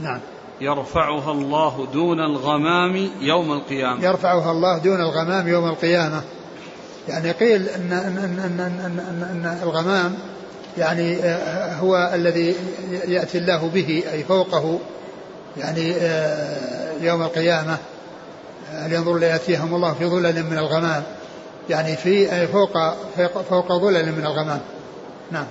[0.00, 0.20] نعم.
[0.60, 4.04] يرفعها الله دون الغمام يوم القيامة.
[4.04, 6.22] يرفعها الله دون الغمام يوم القيامة.
[7.08, 10.14] يعني قيل أن, أن, أن, أن, أن, أن, أن الغمام
[10.78, 12.54] يعني آه، هو الذي
[13.08, 14.78] يأتي الله به أي فوقه.
[15.56, 17.78] يعني آه، يوم القيامة
[18.72, 21.02] هل ينظر ليأتيهم الله في ظلل من الغمام.
[21.68, 22.72] يعني في فوق
[23.42, 24.60] فوق ظلل من الغمام.
[25.30, 25.46] نعم.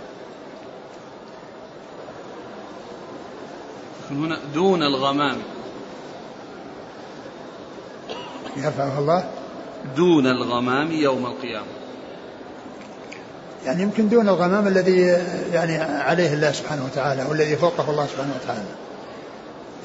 [4.12, 5.38] هنا دون الغمام.
[8.58, 9.24] يرفعه الله؟
[9.96, 11.68] دون الغمام يوم القيامة.
[13.66, 15.02] يعني يمكن دون الغمام الذي
[15.54, 18.89] يعني عليه الله سبحانه وتعالى والذي فوقه الله سبحانه وتعالى.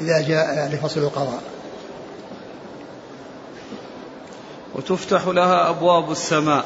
[0.01, 1.43] إذا جاء يعني فصل القضاء.
[4.75, 6.65] وتفتح لها أبواب السماء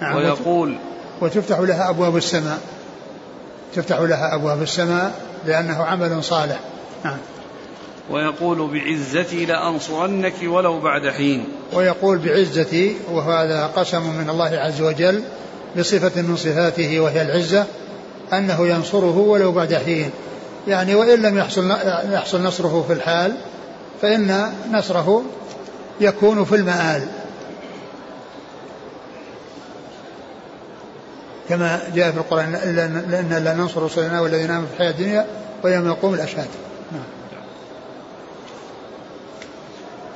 [0.00, 0.76] نعم ويقول
[1.20, 2.60] وتفتح لها أبواب السماء.
[3.74, 6.60] تفتح لها أبواب السماء لأنه عمل صالح.
[7.04, 7.18] نعم.
[8.10, 11.44] ويقول بعزتي لأنصرنك ولو بعد حين.
[11.72, 15.22] ويقول بعزتي وهذا قسم من الله عز وجل
[15.78, 17.66] بصفة من صفاته وهي العزة
[18.32, 20.10] أنه ينصره ولو بعد حين.
[20.68, 21.70] يعني وإن لم يحصل
[22.12, 23.36] يحصل نصره في الحال
[24.02, 25.22] فإن نصره
[26.00, 27.08] يكون في المآل.
[31.48, 32.52] كما جاء في القرآن
[33.10, 35.26] لأن لا ننصر رسلنا والذين آمنوا في الحياة الدنيا
[35.64, 36.48] ويوم يقوم الأشهاد.
[36.92, 37.02] نعم.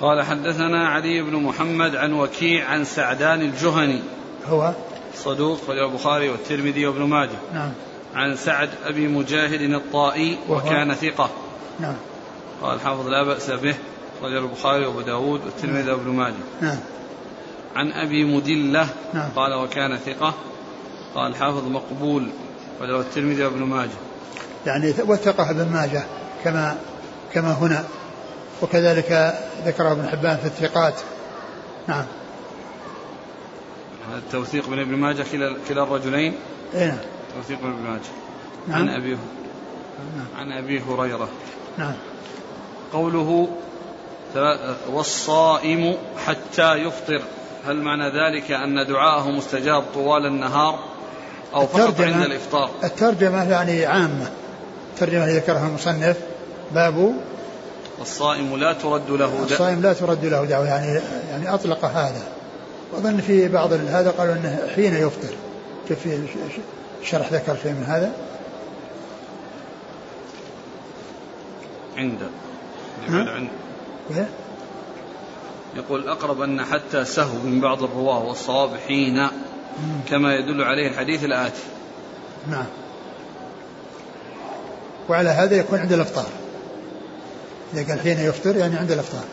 [0.01, 4.03] قال حدثنا علي بن محمد عن وكيع عن سعدان الجهني.
[4.49, 4.73] هو؟
[5.15, 7.39] صدوق البخاري والترمذي وابن ماجه.
[7.55, 7.73] نعم.
[8.17, 11.31] عن سعد أبي مجاهد الطائي وكان ثقة.
[11.81, 11.95] نعم.
[12.63, 13.75] قال حافظ لا بأس به
[14.23, 16.35] رجل البخاري وأبو داود والترمذي وابن ماجه.
[16.61, 16.79] نعم.
[17.77, 19.29] عن أبي مدلة نعم.
[19.37, 20.35] قال وكان ثقة.
[21.15, 22.29] قال حافظ مقبول
[22.81, 23.99] وله الترمذي وابن ماجه.
[24.67, 26.05] يعني وثقة ابن ماجه
[26.45, 26.77] كما
[27.33, 27.85] كما هنا.
[28.63, 29.35] وكذلك
[29.67, 30.95] ذكره ابن حبان في الثقات.
[31.87, 32.05] نعم.
[34.17, 36.35] التوثيق من ابن ماجه كلا كلا الرجلين؟
[36.75, 36.99] اي نعم.
[37.37, 38.01] توثيق من ابن ماجه.
[38.69, 38.79] نعم.
[38.79, 39.11] عن أبي
[40.17, 40.27] نعم.
[40.39, 41.29] عن أبي هريرة.
[41.79, 41.95] نعم.
[42.93, 43.49] قوله
[44.91, 45.97] والصائم
[46.27, 47.23] حتى يفطر.
[47.67, 50.79] هل معنى ذلك أن دعاءه مستجاب طوال النهار
[51.55, 54.31] أو فقط عند الإفطار؟ الترجمة يعني عامة.
[54.95, 56.17] الترجمة اللي ذكرها المصنف
[56.75, 57.15] باب
[58.01, 62.23] الصائم لا ترد له دعوة الصائم لا ترد له دعوة يعني يعني أطلق هذا.
[62.93, 65.35] وأظن في بعض هذا قالوا أنه حين يفطر.
[65.89, 66.19] في
[67.07, 68.13] الشرح ذكر شيء من هذا؟
[71.97, 72.19] عند.
[73.09, 73.49] عند.
[75.77, 79.29] يقول الأقرب أن حتى سهو من بعض الرواة والصواب حين
[80.09, 81.63] كما يدل عليه الحديث الآتي.
[82.51, 82.67] نعم.
[85.09, 86.29] وعلى هذا يكون عند الأفطار.
[87.75, 89.25] إذا قال حين يفطر يعني عند الأفطار.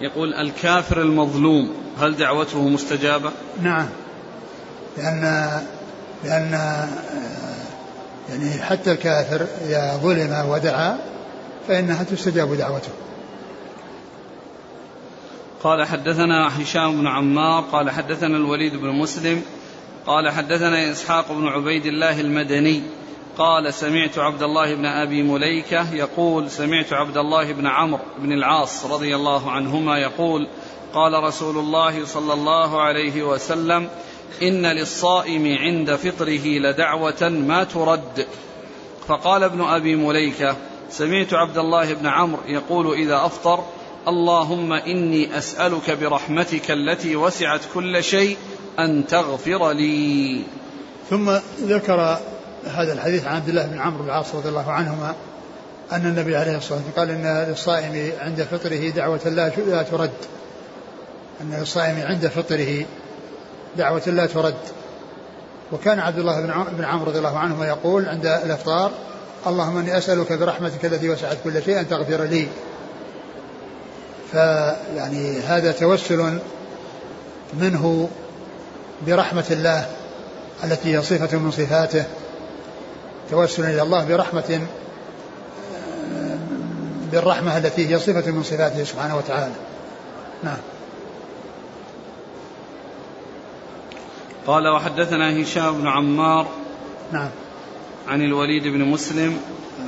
[0.00, 3.88] يقول الكافر المظلوم هل دعوته مستجابة؟ نعم.
[4.98, 5.50] لأن
[6.24, 6.52] لأن
[8.28, 10.98] يعني حتى الكافر إذا ظلم ودعا
[11.68, 12.90] فإنها تستجاب دعوته.
[15.62, 19.42] قال حدثنا هشام بن عمار قال حدثنا الوليد بن مسلم
[20.06, 22.82] قال حدثنا إسحاق بن عبيد الله المدني
[23.38, 28.84] قال سمعت عبد الله بن أبي مليكة يقول سمعت عبد الله بن عمرو بن العاص
[28.86, 30.48] رضي الله عنهما يقول
[30.94, 33.88] قال رسول الله صلى الله عليه وسلم
[34.42, 38.26] إن للصائم عند فطره لدعوة ما ترد.
[39.08, 40.56] فقال ابن أبي مليكة
[40.90, 43.64] سمعت عبد الله بن عمرو يقول إذا أفطر
[44.08, 48.36] اللهم إني أسألك برحمتك التي وسعت كل شيء
[48.78, 50.42] أن تغفر لي.
[51.10, 51.30] ثم
[51.62, 52.18] ذكر
[52.64, 55.14] هذا الحديث عن عبد الله بن عمرو بن العاص رضي الله عنهما
[55.92, 60.10] أن النبي عليه الصلاة والسلام قال إن للصائم عند فطره دعوة لا ترد.
[61.40, 62.84] أن للصائم عند فطره
[63.78, 64.54] دعوة لا ترد.
[65.72, 68.90] وكان عبد الله بن عمرو رضي الله عنهما يقول عند الأفطار
[69.46, 72.48] اللهم إني أسألك برحمتك التي وسعت كل شيء أن تغفر لي.
[74.32, 76.38] فيعني هذا توسل
[77.54, 78.08] منه
[79.06, 79.86] برحمة الله
[80.64, 82.04] التي هي صفة من صفاته.
[83.30, 84.60] توسلا إلى الله برحمة
[87.12, 89.54] بالرحمة التي هي صفة من صفاته سبحانه وتعالى.
[90.42, 90.58] نعم.
[94.48, 96.46] قال وحدثنا هشام بن عمار
[97.12, 97.28] نعم.
[98.08, 99.40] عن الوليد بن مسلم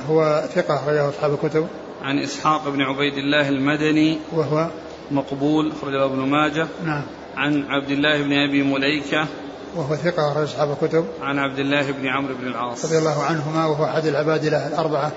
[0.09, 1.67] هو ثقة أخرجه أصحاب الكتب.
[2.01, 4.67] عن إسحاق بن عبيد الله المدني وهو
[5.11, 7.01] مقبول أخرجه ابن ماجه نعم.
[7.35, 9.27] عن عبد الله بن أبي مليكة
[9.75, 11.05] وهو ثقة أخرج أصحاب الكتب.
[11.21, 12.85] عن عبد الله بن عمرو بن العاص.
[12.85, 15.11] رضي الله عنهما وهو أحد العباد له الأربعة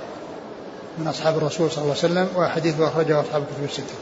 [0.99, 3.95] من أصحاب الرسول صلى الله عليه وسلم وحديثه أخرجه أصحاب الكتب الستة.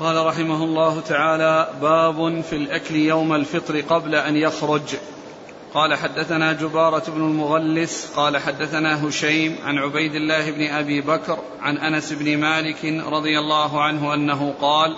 [0.00, 4.96] قال رحمه الله تعالى باب في الأكل يوم الفطر قبل أن يخرج.
[5.74, 11.78] قال حدثنا جبارة بن المغلس قال حدثنا هشيم عن عبيد الله بن أبي بكر عن
[11.78, 14.96] أنس بن مالك رضي الله عنه أنه قال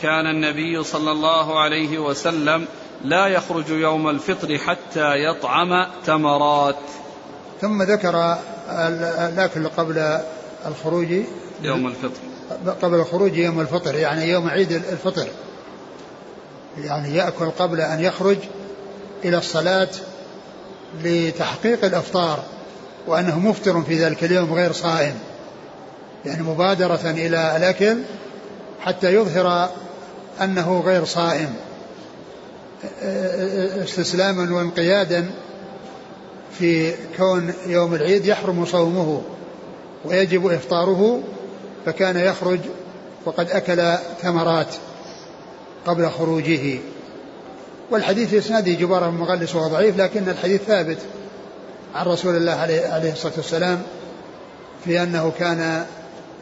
[0.00, 2.66] كان النبي صلى الله عليه وسلم
[3.04, 6.76] لا يخرج يوم الفطر حتى يطعم تمرات.
[7.60, 8.36] ثم ذكر
[9.28, 10.20] الأكل قبل
[10.66, 11.12] الخروج.
[11.62, 12.20] يوم الفطر.
[12.82, 15.28] قبل الخروج يوم الفطر يعني يوم عيد الفطر.
[16.78, 18.36] يعني يأكل قبل أن يخرج
[19.24, 19.88] إلى الصلاة
[21.04, 22.42] لتحقيق الأفطار
[23.06, 25.14] وأنه مفطر في ذلك اليوم غير صائم.
[26.26, 27.98] يعني مبادرة إلى الأكل
[28.80, 29.70] حتى يظهر
[30.40, 31.54] أنه غير صائم.
[33.84, 35.30] استسلاما وانقيادا
[36.58, 39.22] في كون يوم العيد يحرم صومه
[40.04, 41.20] ويجب إفطاره
[41.86, 42.60] فكان يخرج
[43.24, 44.74] وقد أكل ثمرات
[45.86, 46.78] قبل خروجه.
[47.90, 50.98] والحديث إسناده جبارة بن مغلس وهو ضعيف لكن الحديث ثابت
[51.94, 53.82] عن رسول الله عليه, الصلاة والسلام
[54.84, 55.86] في أنه كان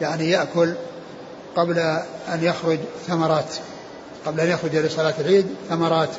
[0.01, 0.73] يعني يأكل
[1.55, 1.79] قبل
[2.33, 3.55] أن يخرج ثمرات
[4.25, 6.09] قبل أن يخرج لصلاة العيد ثمرات.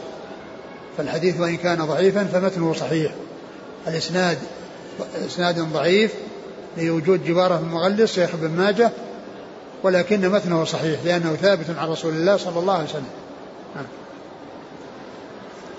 [0.99, 3.13] فالحديث وإن كان ضعيفا فمتنه صحيح.
[3.89, 4.39] الإسناد
[5.27, 6.13] إسناد ضعيف
[6.79, 8.91] لوجود جبارة بن مغلس شيخ ابن ماجه
[9.83, 13.05] ولكن متنه صحيح لأنه ثابت عن رسول الله صلى الله عليه وسلم.
[13.77, 13.85] نعم.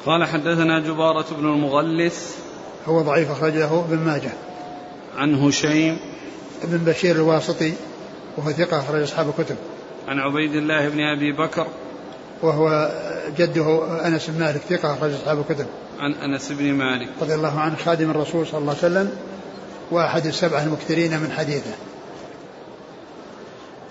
[0.05, 2.35] قال حدثنا جبارة بن المغلس.
[2.87, 4.31] هو ضعيف أخرجه ابن ماجه.
[5.17, 5.97] عن هشيم.
[6.63, 7.73] ابن بشير الواسطي
[8.37, 9.55] وهو ثقة أخرج أصحاب الكتب.
[10.07, 11.67] عن عبيد الله بن أبي بكر.
[12.41, 12.91] وهو
[13.37, 15.65] جده أنس بن مالك ثقة أخرج أصحاب الكتب.
[15.99, 17.09] عن أنس بن مالك.
[17.21, 19.11] رضي الله عنه خادم الرسول صلى الله عليه وسلم
[19.91, 21.90] وأحد السبعة المكثرين من حديثه.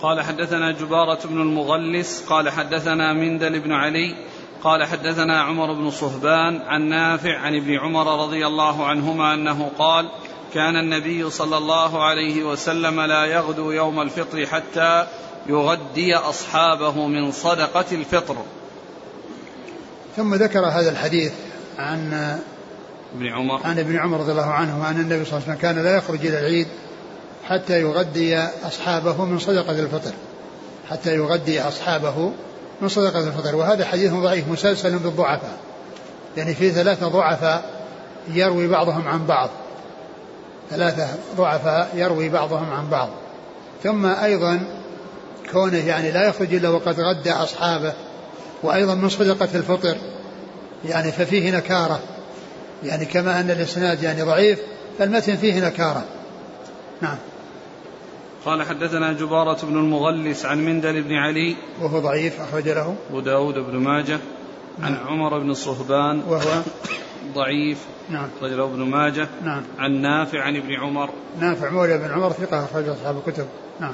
[0.02, 4.14] قال حدثنا جبارة بن المغلس قال حدثنا مندل بن علي
[4.62, 10.10] قال حدثنا عمر بن صهبان عن نافع عن ابن عمر رضي الله عنهما أنه قال
[10.54, 15.06] كان النبي صلى الله عليه وسلم لا يغدو يوم الفطر حتى
[15.46, 18.36] يغدي أصحابه من صدقة الفطر.
[20.16, 21.32] ثم ذكر هذا الحديث
[21.78, 22.12] عن
[23.14, 25.84] ابن عمر عن ابن عمر رضي الله عنه أن النبي صلى الله عليه وسلم كان
[25.84, 26.66] لا يخرج إلى العيد
[27.50, 30.12] حتى يغدي أصحابه من صدقة الفطر.
[30.90, 32.32] حتى يغدي أصحابه
[32.80, 33.56] من صدقة الفطر.
[33.56, 35.58] وهذا حديث ضعيف مسلسل بالضعفاء.
[36.36, 37.64] يعني في ثلاثة ضعفاء
[38.28, 39.50] يروي بعضهم عن بعض.
[40.70, 43.08] ثلاثة ضعفاء يروي بعضهم عن بعض.
[43.82, 44.60] ثم أيضا
[45.52, 47.92] كونه يعني لا يخرج إلا وقد غدى أصحابه
[48.62, 49.96] وأيضا من صدقة الفطر.
[50.88, 52.00] يعني ففيه نكارة.
[52.84, 54.58] يعني كما أن الإسناد يعني ضعيف
[54.98, 56.04] فالمتن فيه نكارة.
[57.00, 57.16] نعم.
[58.44, 62.96] قال حدثنا جبارة بن المغلس عن مندل بن علي وهو ضعيف أخرج له.
[63.10, 64.18] أبو داود بن ماجه
[64.82, 65.06] عن نعم.
[65.06, 66.62] عمر بن صهبان وهو
[67.34, 68.28] ضعيف نعم.
[68.38, 69.62] أخرج له ابن ماجه نعم.
[69.78, 71.10] عن نافع عن ابن عمر.
[71.40, 73.46] نافع مولى بن عمر ثقة أخرج أصحاب الكتب.
[73.80, 73.92] نعم.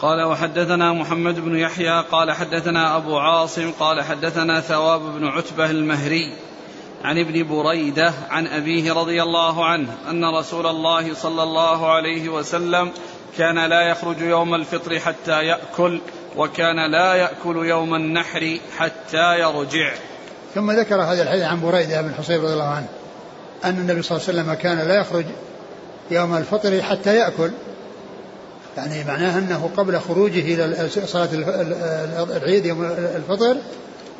[0.00, 6.32] قال وحدثنا محمد بن يحيى قال حدثنا أبو عاصم قال حدثنا ثواب بن عتبة المهري.
[7.04, 12.90] عن ابن بريدة عن أبيه رضي الله عنه أن رسول الله صلى الله عليه وسلم
[13.38, 16.00] كان لا يخرج يوم الفطر حتى يأكل
[16.36, 19.94] وكان لا يأكل يوم النحر حتى يرجع.
[20.54, 22.88] ثم ذكر هذا الحديث عن بريدة بن حصيب رضي الله عنه
[23.64, 25.24] أن النبي صلى الله عليه وسلم كان لا يخرج
[26.10, 27.50] يوم الفطر حتى يأكل.
[28.76, 31.28] يعني معناه أنه قبل خروجه إلى صلاة
[32.36, 32.84] العيد يوم
[33.16, 33.56] الفطر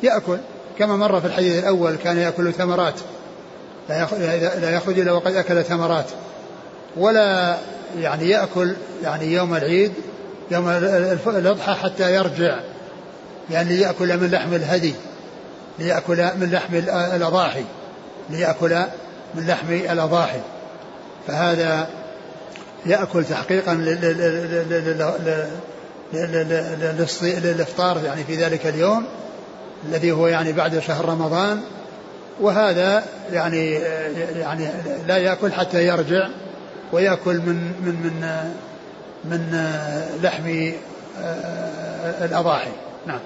[0.03, 0.37] يأكل.
[0.79, 2.93] كما مر في الحديث الأول كان يأكل ثمرات
[4.59, 6.05] لا يخرج إلا وقد أكل ثمرات
[6.97, 7.57] ولا
[7.99, 9.93] يعني يأكل يعني يوم العيد
[10.51, 10.69] يوم
[11.27, 12.59] الأضحى حتى يرجع
[13.51, 14.93] يعني ليأكل من لحم الهدي
[15.79, 16.75] ليأكل من لحم
[17.15, 17.63] الأضاحي
[18.29, 18.75] ليأكل
[19.35, 20.39] من لحم الأضاحي
[21.27, 21.87] فهذا
[22.85, 23.73] يأكل تحقيقا
[26.13, 29.05] للإفطار يعني في ذلك اليوم
[29.89, 31.61] الذي هو يعني بعد شهر رمضان
[32.41, 33.71] وهذا يعني
[34.35, 34.69] يعني
[35.07, 36.27] لا يأكل حتى يرجع
[36.91, 38.51] ويأكل من من من
[39.25, 39.71] من
[40.21, 40.71] لحم
[41.21, 42.71] آه، الأضاحي.
[43.07, 43.19] نعم.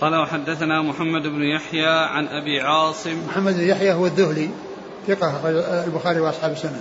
[0.00, 3.26] قال وحدثنا محمد بن يحيى عن أبي عاصم.
[3.28, 4.50] محمد بن يحيى هو الذهلي
[5.06, 5.48] ثقة
[5.84, 6.80] البخاري وأصحاب السنة.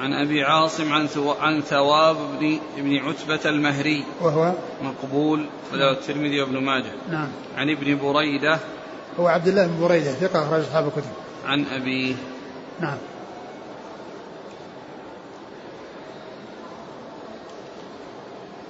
[0.00, 1.08] عن أبي عاصم عن
[1.40, 4.04] عن ثواب بن ابن عتبة المهري.
[4.20, 4.52] وهو؟
[4.82, 6.92] مقبول رواه الترمذي وابن ماجه.
[7.10, 7.28] نعم.
[7.56, 8.58] عن ابن بريدة.
[9.20, 11.12] هو عبد الله بن بريدة ثقة أخرج أصحاب الكتب.
[11.46, 12.14] عن أبيه
[12.80, 12.98] نعم.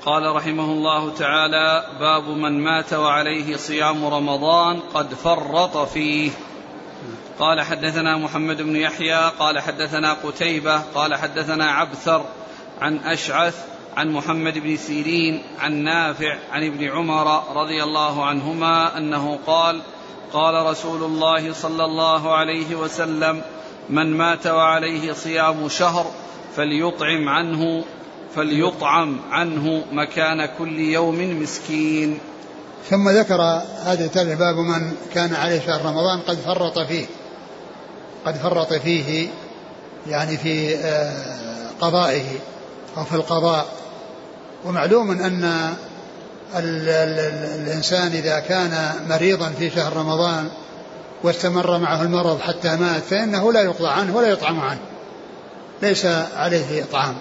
[0.05, 6.31] قال رحمه الله تعالى باب من مات وعليه صيام رمضان قد فرط فيه.
[7.39, 12.25] قال حدثنا محمد بن يحيى قال حدثنا قتيبة قال حدثنا عبثر
[12.81, 13.65] عن أشعث
[13.97, 19.81] عن محمد بن سيرين عن نافع عن ابن عمر رضي الله عنهما أنه قال
[20.33, 23.43] قال رسول الله صلى الله عليه وسلم
[23.91, 26.07] من مات وعليه صيام شهر
[26.57, 27.85] فليطعم عنه
[28.35, 32.19] فليطعم عنه مكان كل يوم مسكين.
[32.91, 33.43] ثم ذكر
[33.85, 37.07] هذا التابع باب من كان عليه شهر رمضان قد فرط فيه.
[38.27, 39.29] قد فرط فيه
[40.07, 42.25] يعني في آه، قضائه
[42.97, 43.67] أو في القضاء.
[44.65, 45.45] ومعلوم أن
[46.57, 47.19] ال ال
[47.61, 50.49] الإنسان إذا كان مريضا في شهر رمضان
[51.23, 54.81] واستمر معه المرض حتى مات فإنه لا يقضى عنه ولا يطعم عنه.
[55.83, 56.07] ليس
[56.37, 57.17] عليه إطعام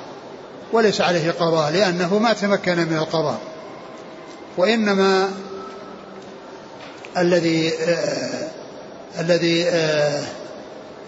[0.73, 3.39] وليس عليه قضاء لأنه ما تمكن من القضاء.
[4.57, 5.29] وإنما
[7.17, 8.47] الذي آه
[9.19, 10.23] الذي آه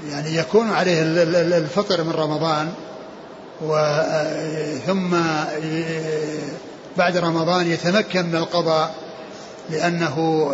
[0.09, 1.01] يعني يكون عليه
[1.57, 2.73] الفطر من رمضان
[4.85, 5.15] ثم
[6.97, 8.95] بعد رمضان يتمكن من القضاء
[9.69, 10.49] لأنه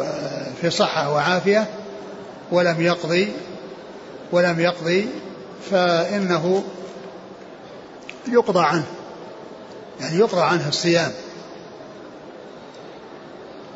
[0.61, 1.67] في صحة وعافية
[2.51, 3.33] ولم يقضي
[4.31, 5.07] ولم يقضي
[5.71, 6.63] فإنه
[8.27, 8.85] يقضى عنه
[9.99, 11.11] يعني يقضى عنه الصيام.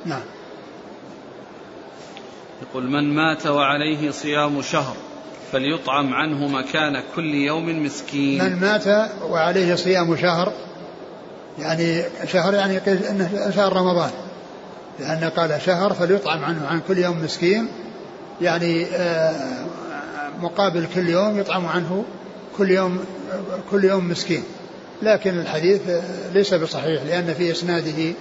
[0.06, 0.22] نعم.
[2.62, 4.96] يقول من مات وعليه صيام شهر
[5.52, 8.44] فليطعم عنه مكان كل يوم مسكين.
[8.44, 10.54] من مات وعليه صيام شهر
[11.60, 12.78] يعني شهر يعني
[13.10, 14.12] إنه شهر رمضان
[15.00, 17.68] لأن قال شهر فليطعم عنه عن كل يوم مسكين
[18.42, 19.66] يعني آه،
[20.42, 22.06] مقابل كل يوم يطعم عنه
[22.58, 23.06] كل يوم
[23.72, 24.44] كل يوم مسكين.
[25.02, 25.82] لكن الحديث
[26.34, 28.14] ليس بصحيح لأن في إسناده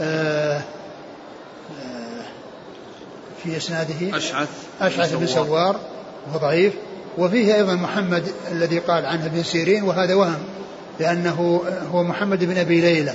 [0.00, 1.99] آه، آه،
[3.44, 4.16] في إسناده.
[4.16, 4.48] أشعث
[4.80, 5.80] أشعث بن سوار.
[6.28, 6.72] وهو ضعيف.
[7.18, 10.38] وفيه أيضا محمد الذي قال عنه ابن سيرين وهذا وهم
[11.00, 11.62] لأنه
[11.92, 13.12] هو محمد بن أبي ليلى.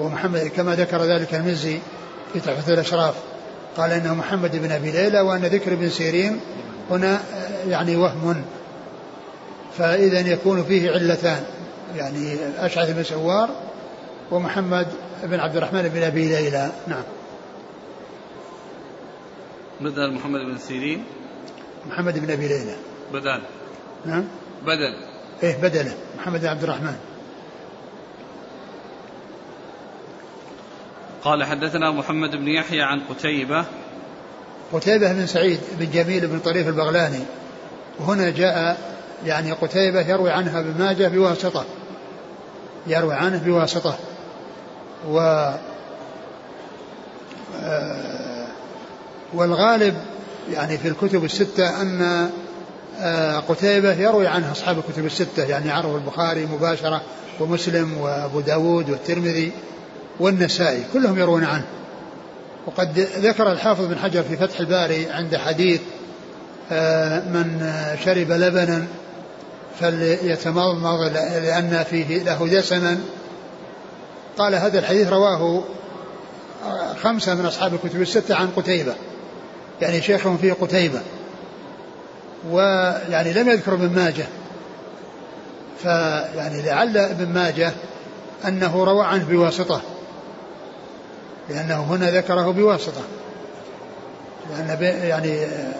[0.00, 1.78] هو محمد كما ذكر ذلك المزي
[2.32, 3.14] في تحفة الأشراف.
[3.76, 6.40] قال إنه محمد بن أبي ليلى وأن ذكر ابن سيرين
[6.90, 7.20] هنا
[7.68, 8.42] يعني وهم.
[9.78, 11.42] فإذا يكون فيه علتان
[11.96, 13.48] يعني أشعث بن سوار
[14.30, 14.86] ومحمد
[15.22, 16.70] بن عبد الرحمن بن أبي ليلى.
[16.86, 17.02] نعم.
[19.80, 21.04] بدل محمد بن سيرين.
[21.86, 22.76] محمد بن أبي ليلى.
[23.12, 23.40] بدل.
[24.06, 24.24] نعم.
[24.62, 24.94] بدل.
[25.42, 26.96] إيه بدله محمد بن عبد الرحمن.
[31.24, 33.64] قال حدثنا محمد بن يحيى عن قتيبة.
[34.72, 37.22] قتيبة بن سعيد بن جميل بن طريف البغلاني.
[38.00, 38.78] وهنا جاء
[39.24, 41.64] يعني قتيبة يروي عنها ابن ماجه بواسطة.
[42.86, 43.98] يروي عنه بواسطة.
[45.08, 45.18] و
[47.62, 48.27] آه،
[49.34, 49.94] والغالب
[50.52, 52.28] يعني في الكتب الستة أن
[53.00, 57.02] آه، قتيبة يروي عنه أصحاب الكتب الستة يعني عرف البخاري مباشرة
[57.40, 59.52] ومسلم وأبو داود والترمذي
[60.20, 61.64] والنسائي كلهم يروون عنه.
[62.66, 65.80] وقد ذكر الحافظ بن حجر في فتح الباري عند حديث
[66.72, 67.72] آه، من
[68.04, 68.86] شرب لبنا
[69.80, 71.00] فليتمضمض
[71.44, 72.98] لأن فيه له دسما
[74.38, 75.62] قال هذا الحديث رواه
[77.02, 78.94] خمسة من أصحاب الكتب الستة عن قتيبة.
[79.82, 81.00] يعني شيخهم فيه قتيبة.
[82.50, 84.26] ويعني لم يذكر ابن ماجه.
[85.82, 87.72] فيعني لعل ابن ماجه
[88.46, 89.80] أنه روى عنه بواسطة.
[91.50, 93.00] لأنه هنا ذكره بواسطة.
[94.50, 95.72] لأن يعني آه،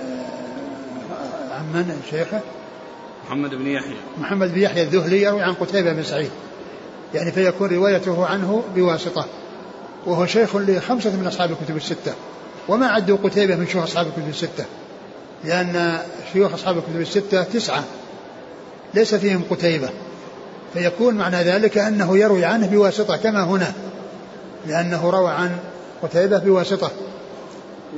[1.53, 2.41] عن من شيخه؟
[3.27, 3.97] محمد بن يحيى.
[4.19, 6.31] محمد بن يحيى الذهلي يروي عن قتيبة بن سعيد.
[7.15, 9.27] يعني فيكون روايته عنه بواسطة.
[10.07, 12.13] وهو شيخ لخمسة من أصحاب الكتب الستة.
[12.69, 14.65] وما عدوا قتيبة من شيوخ أصحاب الكتب الستة
[15.45, 15.99] لأن
[16.33, 17.85] شيوخ أصحاب الكتب الستة تسعة
[18.95, 19.89] ليس فيهم قتيبة.
[20.75, 23.73] فيكون معنى ذلك أنه يروي عنه بواسطة كما هنا
[24.67, 25.51] لأنه روى عن
[26.03, 26.91] قتيبة بواسطة.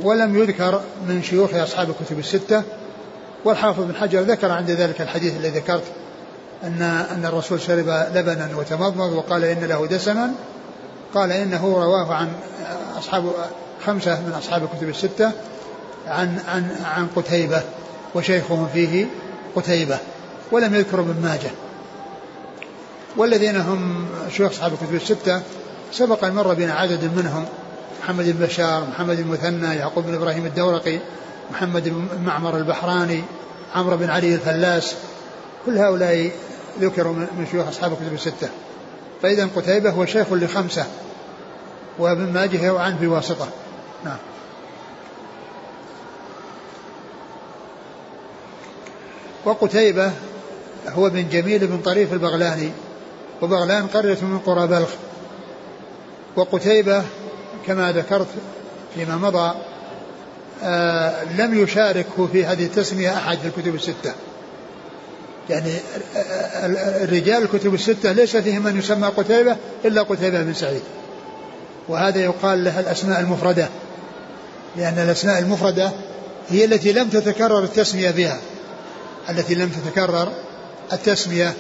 [0.03, 2.63] ولم يذكر من شيوخ أصحاب الكتب الستة
[3.45, 5.85] والحافظ بن حجر ذكر عند ذلك الحديث الذي ذكرت
[6.65, 10.33] أن أن الرسول شرب لبنا وتمضمض وقال إن له دسما
[11.15, 12.29] قال إنه رواه عن
[12.99, 13.33] أصحاب
[13.87, 15.33] خمسة من أصحاب الكتب الستة
[16.07, 17.63] عن عن عن قتيبة
[18.15, 19.07] وشيخهم فيه
[19.57, 19.99] قتيبة
[20.53, 21.51] ولم يذكر ابن ماجه.
[23.17, 24.07] والذين هم
[24.37, 25.43] شيوخ أصحاب الكتب الستة
[25.93, 27.45] سبق أن مر بنا عدد منهم
[28.03, 30.99] محمد بن بشار محمد بن مثنى يعقوب بن إبراهيم الدورقي
[31.51, 33.23] محمد بن معمر البحراني
[33.75, 34.95] عمرو بن علي الفلاس
[35.67, 36.31] كل هؤلاء
[36.81, 38.49] ذكروا من شيوخ أصحاب الكتب الستة.
[39.23, 40.87] فإذا قتيبة هو شيخ لخمسة
[41.99, 43.49] وابن ماجه يروى عنه بواسطة.
[44.05, 44.17] نعم.
[49.45, 50.13] وقتيبة
[50.89, 52.71] هو بن جميل بن طريف البغلاني
[53.43, 54.89] وبغلان قرية من قرى بلخ.
[56.37, 57.03] وقتيبة
[57.67, 58.27] كما ذكرت
[58.95, 59.55] فيما مضى
[60.63, 64.13] آه لم يشاركه في هذه التسمية أحد في الكتب الستة.
[65.51, 65.73] يعني
[67.03, 70.83] الرجال الكتب الستة ليس فيهم من يسمى قتيبة إلا قتيبة بن سعيد.
[71.89, 73.69] وهذا يقال لها الأسماء المفردة.
[74.77, 75.91] لأن الأسماء المفردة
[76.49, 78.41] هي التي لم تتكرر التسمية بها.
[79.29, 80.33] التي لم تتكرر
[80.93, 81.55] التسمية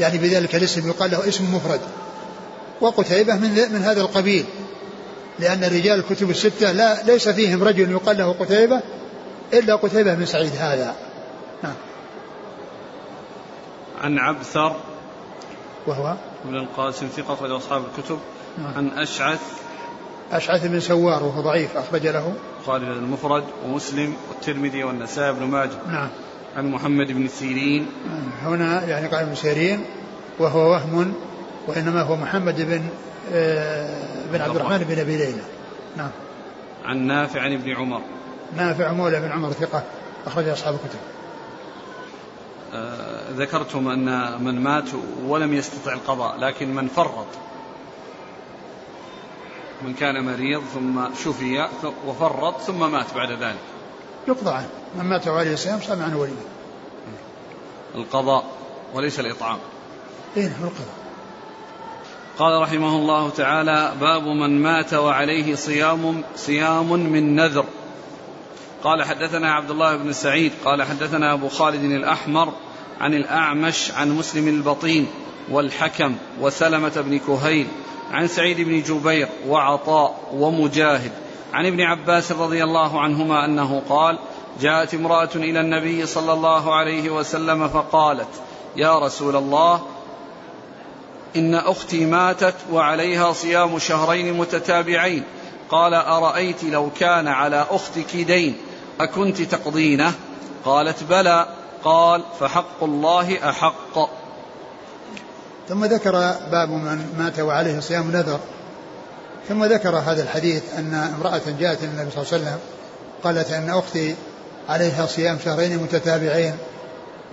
[0.00, 1.80] يعني بذلك الاسم يقال له اسم مفرد.
[2.80, 4.44] وقتيبة من من هذا القبيل
[5.38, 8.82] لأن رجال الكتب الستة لا ليس فيهم رجل يقال له قتيبة
[9.52, 10.94] إلا قتيبة بن سعيد هذا.
[11.62, 11.74] نعم.
[14.00, 14.76] عن عبثر
[15.86, 18.18] وهو؟ ابن القاسم ثقة أخرج أصحاب الكتب.
[18.58, 18.74] نعم.
[18.74, 19.40] عن أشعث
[20.32, 22.32] أشعث بن سوار وهو ضعيف أخرج له.
[22.66, 25.78] خالد المفرد ومسلم والترمذي والنسائي بن ماجه.
[25.88, 26.08] نعم.
[26.56, 27.86] عن محمد بن سيرين.
[28.06, 28.52] نعم.
[28.54, 29.84] هنا يعني قال ابن سيرين
[30.38, 31.14] وهو وهم
[31.66, 32.82] وإنما هو محمد بن
[33.32, 35.42] آه بن عبد الرحمن بن أبي ليلى.
[35.96, 36.10] نعم.
[36.84, 38.00] عن نافع عن ابن عمر.
[38.56, 39.82] نافع مولى بن عمر ثقة
[40.26, 40.98] أخرج أصحاب الكتب.
[42.74, 44.88] آه ذكرتم أن من مات
[45.26, 47.26] ولم يستطع القضاء لكن من فرط.
[49.82, 51.68] من كان مريض ثم شفي
[52.06, 53.58] وفرط ثم مات بعد ذلك.
[54.28, 54.68] يقضى عنه.
[54.98, 56.32] من مات وعليه الصيام صام عنه وليه
[57.94, 58.44] القضاء
[58.94, 59.58] وليس الإطعام.
[60.36, 60.98] إيه نعم القضاء.
[62.38, 67.64] قال رحمه الله تعالى باب من مات وعليه صيام صيام من نذر.
[68.84, 72.52] قال حدثنا عبد الله بن سعيد قال حدثنا أبو خالد الأحمر
[73.00, 75.06] عن الأعمش عن مسلم البطين
[75.50, 77.66] والحكم وسلمة بن كهيل
[78.10, 81.12] عن سعيد بن جبير وعطاء ومجاهد
[81.52, 84.18] عن ابن عباس رضي الله عنهما أنه قال
[84.60, 88.28] جاءت امرأة إلى النبي صلى الله عليه وسلم فقالت
[88.76, 89.82] يا رسول الله
[91.36, 95.22] إن أختي ماتت وعليها صيام شهرين متتابعين.
[95.70, 98.56] قال أرأيت لو كان على أختك دين
[99.00, 100.12] أكنت تقضينه؟
[100.64, 101.48] قالت بلى.
[101.84, 104.10] قال فحق الله أحق.
[105.68, 108.40] ثم ذكر باب من مات وعليه صيام نذر
[109.48, 112.58] ثم ذكر هذا الحديث أن امرأة جاءت النبي صلى الله عليه وسلم
[113.24, 114.14] قالت أن أختي
[114.68, 116.54] عليها صيام شهرين متتابعين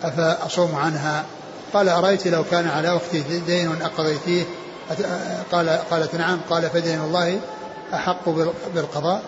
[0.04, 1.26] أفأصوم عنها؟
[1.74, 4.44] قال أرأيت لو كان على أختي دين أقضيتيه؟
[5.52, 6.40] قال قالت نعم.
[6.50, 7.40] قال فدين الله
[7.94, 8.30] أحق
[8.76, 9.22] بالقضاء.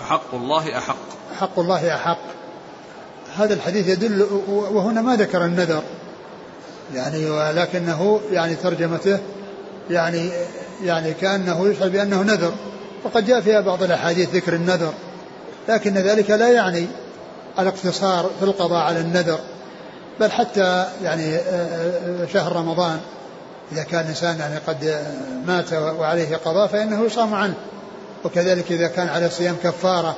[0.00, 0.96] فحق الله أحق.
[1.40, 2.18] حق الله أحق.
[3.36, 5.82] هذا الحديث يدل وهنا ما ذكر النذر.
[6.94, 9.18] يعني ولكنه يعني ترجمته
[9.90, 10.30] يعني
[10.84, 12.52] يعني كأنه يشعر بأنه نذر.
[13.04, 14.92] وقد جاء فيها بعض الأحاديث ذكر النذر.
[15.68, 16.86] لكن ذلك لا يعني
[17.58, 19.38] الاقتصار في القضاء على النذر.
[20.20, 21.38] بل حتى يعني
[22.32, 23.00] شهر رمضان
[23.72, 25.06] إذا كان الإنسان يعني قد
[25.46, 27.54] مات وعليه قضاء فإنه يصام عنه.
[28.24, 30.16] وكذلك إذا كان عليه صيام كفارة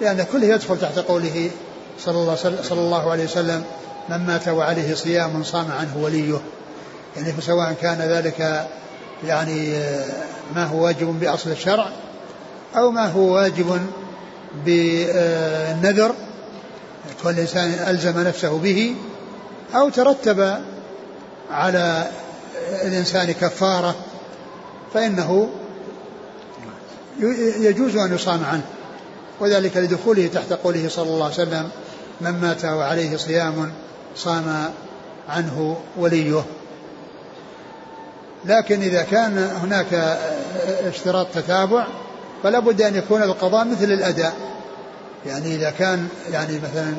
[0.00, 1.50] لأن كله يدخل تحت قوله
[1.98, 3.64] صلى الله, صلى الله عليه وسلم
[4.08, 6.40] من مات وعليه صيام صام عنه وليه.
[7.16, 8.68] يعني فسواء كان ذلك
[9.24, 9.78] يعني
[10.54, 11.88] ما هو واجب بأصل الشرع
[12.76, 13.80] أو ما هو واجب
[14.66, 16.14] بالنذر
[17.22, 18.94] كل إنسان ألزم نفسه به
[19.74, 20.58] أو ترتب
[21.50, 22.06] على
[22.82, 23.94] الإنسان كفارة
[24.94, 25.48] فإنه
[27.60, 28.64] يجوز أن يصام عنه.
[29.40, 31.68] وذلك لدخوله تحت قوله صلى الله عليه وسلم
[32.20, 33.72] من مات وعليه صيام
[34.16, 34.72] صام
[35.28, 36.42] عنه وليه.
[38.44, 40.18] لكن إذا كان هناك
[40.86, 41.86] اشتراط تتابع
[42.42, 44.34] فلا بد أن يكون القضاء مثل الأداء.
[45.26, 46.94] يعني إذا كان يعني مثلا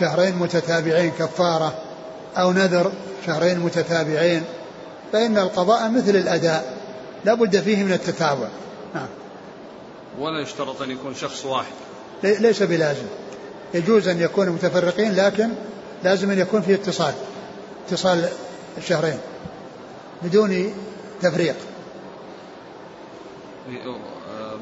[0.00, 1.74] شهرين متتابعين كفارة
[2.36, 2.92] أو نذر
[3.26, 4.44] شهرين متتابعين
[5.12, 6.76] فإن القضاء مثل الأداء.
[7.24, 8.48] لا بد فيه من التتابع.
[8.94, 9.08] نعم.
[10.18, 11.72] ولا يشترط أن يكون شخص واحد.
[12.22, 13.06] ليس بلازم.
[13.74, 15.48] يجوز أن يكون متفرقين لكن
[16.04, 17.14] لازم أن يكون في اتصال
[17.86, 18.28] اتصال
[18.78, 19.18] الشهرين
[20.22, 20.74] بدون
[21.22, 21.56] تفريق.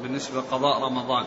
[0.03, 1.25] بالنسبة لقضاء رمضان.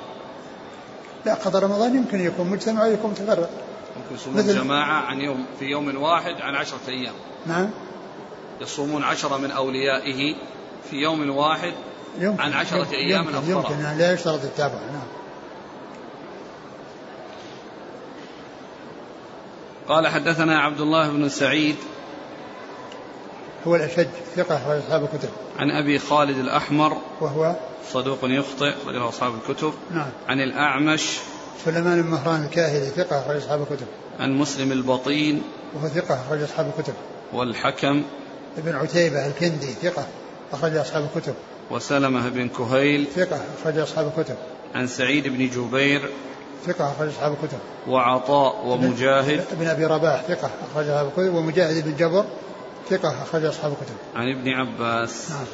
[1.27, 3.51] لا قضاء رمضان يمكن يكون مجتمع ويكون متفرق.
[3.97, 7.15] ممكن يصومون مثل جماعة عن يوم في يوم واحد عن عشرة أيام.
[7.47, 7.71] نعم.
[8.61, 10.35] يصومون عشرة من أوليائه
[10.91, 11.73] في يوم واحد
[12.19, 15.24] يمكن عن عشرة يمكن أيام يمكن, يمكن يعني لا يشترط التابع نعم.
[19.89, 21.77] قال حدثنا عبد الله بن سعيد
[23.67, 24.07] هو الأشج
[24.37, 25.29] ثقة أخرج أصحاب الكتب.
[25.59, 27.55] عن أبي خالد الأحمر وهو
[27.93, 29.73] صدوق يخطئ أخرجه أصحاب الكتب.
[29.91, 30.11] نعم.
[30.29, 31.19] عن الأعمش
[31.65, 33.87] سليمان بن مهران الكاهلي ثقة أخرج أصحاب الكتب.
[34.21, 35.43] عن مسلم البطين
[35.75, 36.95] وهو ثقة أخرج أصحاب الكتب.
[37.33, 38.03] والحكم
[38.59, 40.07] ابن عتيبة الكندي ثقة
[40.53, 41.35] أخرج أصحاب الكتب.
[41.71, 44.37] وسلمة بن كهيل ثقة أخرج أصحاب الكتب.
[44.75, 46.11] عن سعيد بن جبير
[46.67, 47.59] ثقة أخرج أصحاب الكتب.
[47.89, 49.45] وعطاء ومجاهد.
[49.53, 51.35] ابن أبي رباح ثقة أخرج أصحاب الكتب.
[51.35, 52.25] ومجاهد بن جبر
[52.91, 53.97] ثقة أخرج أصحاب الكتب.
[54.15, 55.31] عن ابن عباس.
[55.31, 55.45] نعم.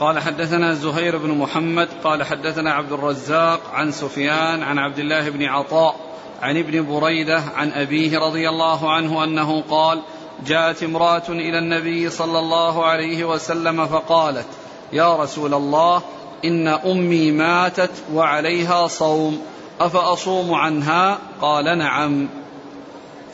[0.00, 5.44] قال حدثنا زهير بن محمد قال حدثنا عبد الرزاق عن سفيان عن عبد الله بن
[5.44, 5.96] عطاء
[6.42, 10.02] عن ابن بريدة عن أبيه رضي الله عنه أنه قال
[10.46, 14.46] جاءت امرأة إلى النبي صلى الله عليه وسلم فقالت
[14.92, 16.02] يا رسول الله
[16.44, 19.40] إن أمي ماتت وعليها صوم
[19.80, 22.28] أفأصوم عنها؟ قال نعم.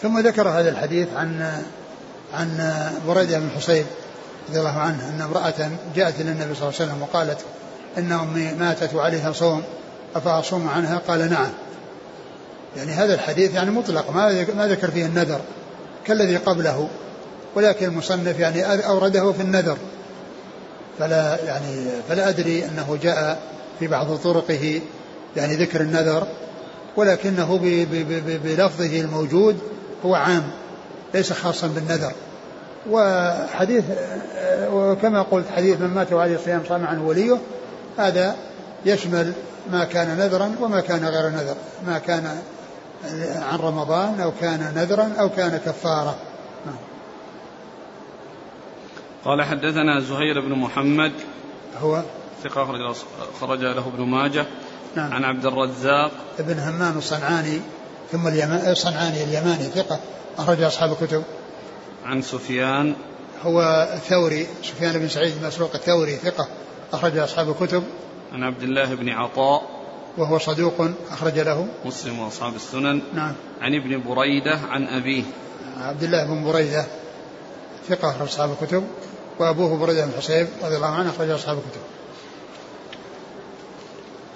[0.03, 1.63] ثم ذكر هذا الحديث عن
[2.35, 3.87] عن بريدة بن حصيب
[4.49, 7.39] رضي الله عنه أن امرأة جاءت إلى النبي صلى الله عليه وسلم وقالت
[7.99, 9.63] إن أمي ماتت وعليها صوم
[10.17, 11.51] أفأصوم عنها؟ قال نعم.
[12.77, 15.41] يعني هذا الحديث يعني مطلق ما ما ذكر فيه النذر
[16.07, 16.89] كالذي قبله
[17.55, 19.77] ولكن المصنف يعني أورده في النذر.
[20.99, 23.43] فلا يعني فلا أدري أنه جاء
[23.79, 24.81] في بعض طرقه
[25.37, 26.27] يعني ذكر النذر
[26.97, 27.59] ولكنه
[28.45, 29.59] بلفظه الموجود
[30.05, 30.43] هو عام
[31.15, 32.13] ليس خاصا بالنذر.
[32.91, 33.85] وحديث
[34.73, 37.39] وكما قلت حديث من مات وعليه الصيام صام عنه وليه
[37.99, 38.37] هذا
[38.87, 39.33] يشمل
[39.73, 42.39] ما كان نذرا وما كان غير نذر ما كان
[43.53, 46.15] عن رمضان أو كان نذرا أو كان كفارة.
[49.25, 51.13] قال حدثنا زهير بن محمد.
[51.81, 52.03] هو؟
[52.43, 52.95] ثقة
[53.41, 54.47] خرج له ابن ماجه.
[54.97, 55.13] نعم.
[55.13, 56.11] عن عبد الرزاق.
[56.39, 57.61] ابن همام الصنعاني
[58.13, 58.29] ثم
[58.71, 60.01] الصنعاني اليماني ثقة
[60.39, 61.23] أخرج أصحاب الكتب.
[62.05, 62.95] عن سفيان.
[63.43, 66.49] هو الثوري سفيان بن سعيد المسروق الثوري ثقة
[66.93, 67.83] أخرج أصحاب الكتب.
[68.33, 69.63] عن عبد الله بن عطاء.
[70.19, 71.69] وهو صدوق أخرج له.
[71.85, 73.03] مسلم وأصحاب السنن.
[73.15, 73.33] نعم.
[73.61, 75.23] عن ابن بريدة عن أبيه.
[75.81, 76.87] عبد الله بن بريدة
[77.89, 78.85] ثقة أخرج أصحاب الكتب.
[79.39, 81.81] وأبوه بريدة بن حصيب رضي الله عنه أخرج أصحاب الكتب.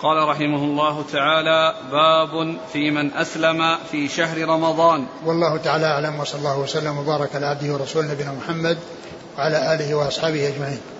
[0.02, 5.06] قال رحمه الله تعالى باب في من أسلم في شهر رمضان.
[5.24, 8.78] والله تعالى أعلم وصلى الله وسلم وبارك على عبده ورسوله نبينا محمد
[9.38, 10.97] وعلى آله وأصحابه أجمعين.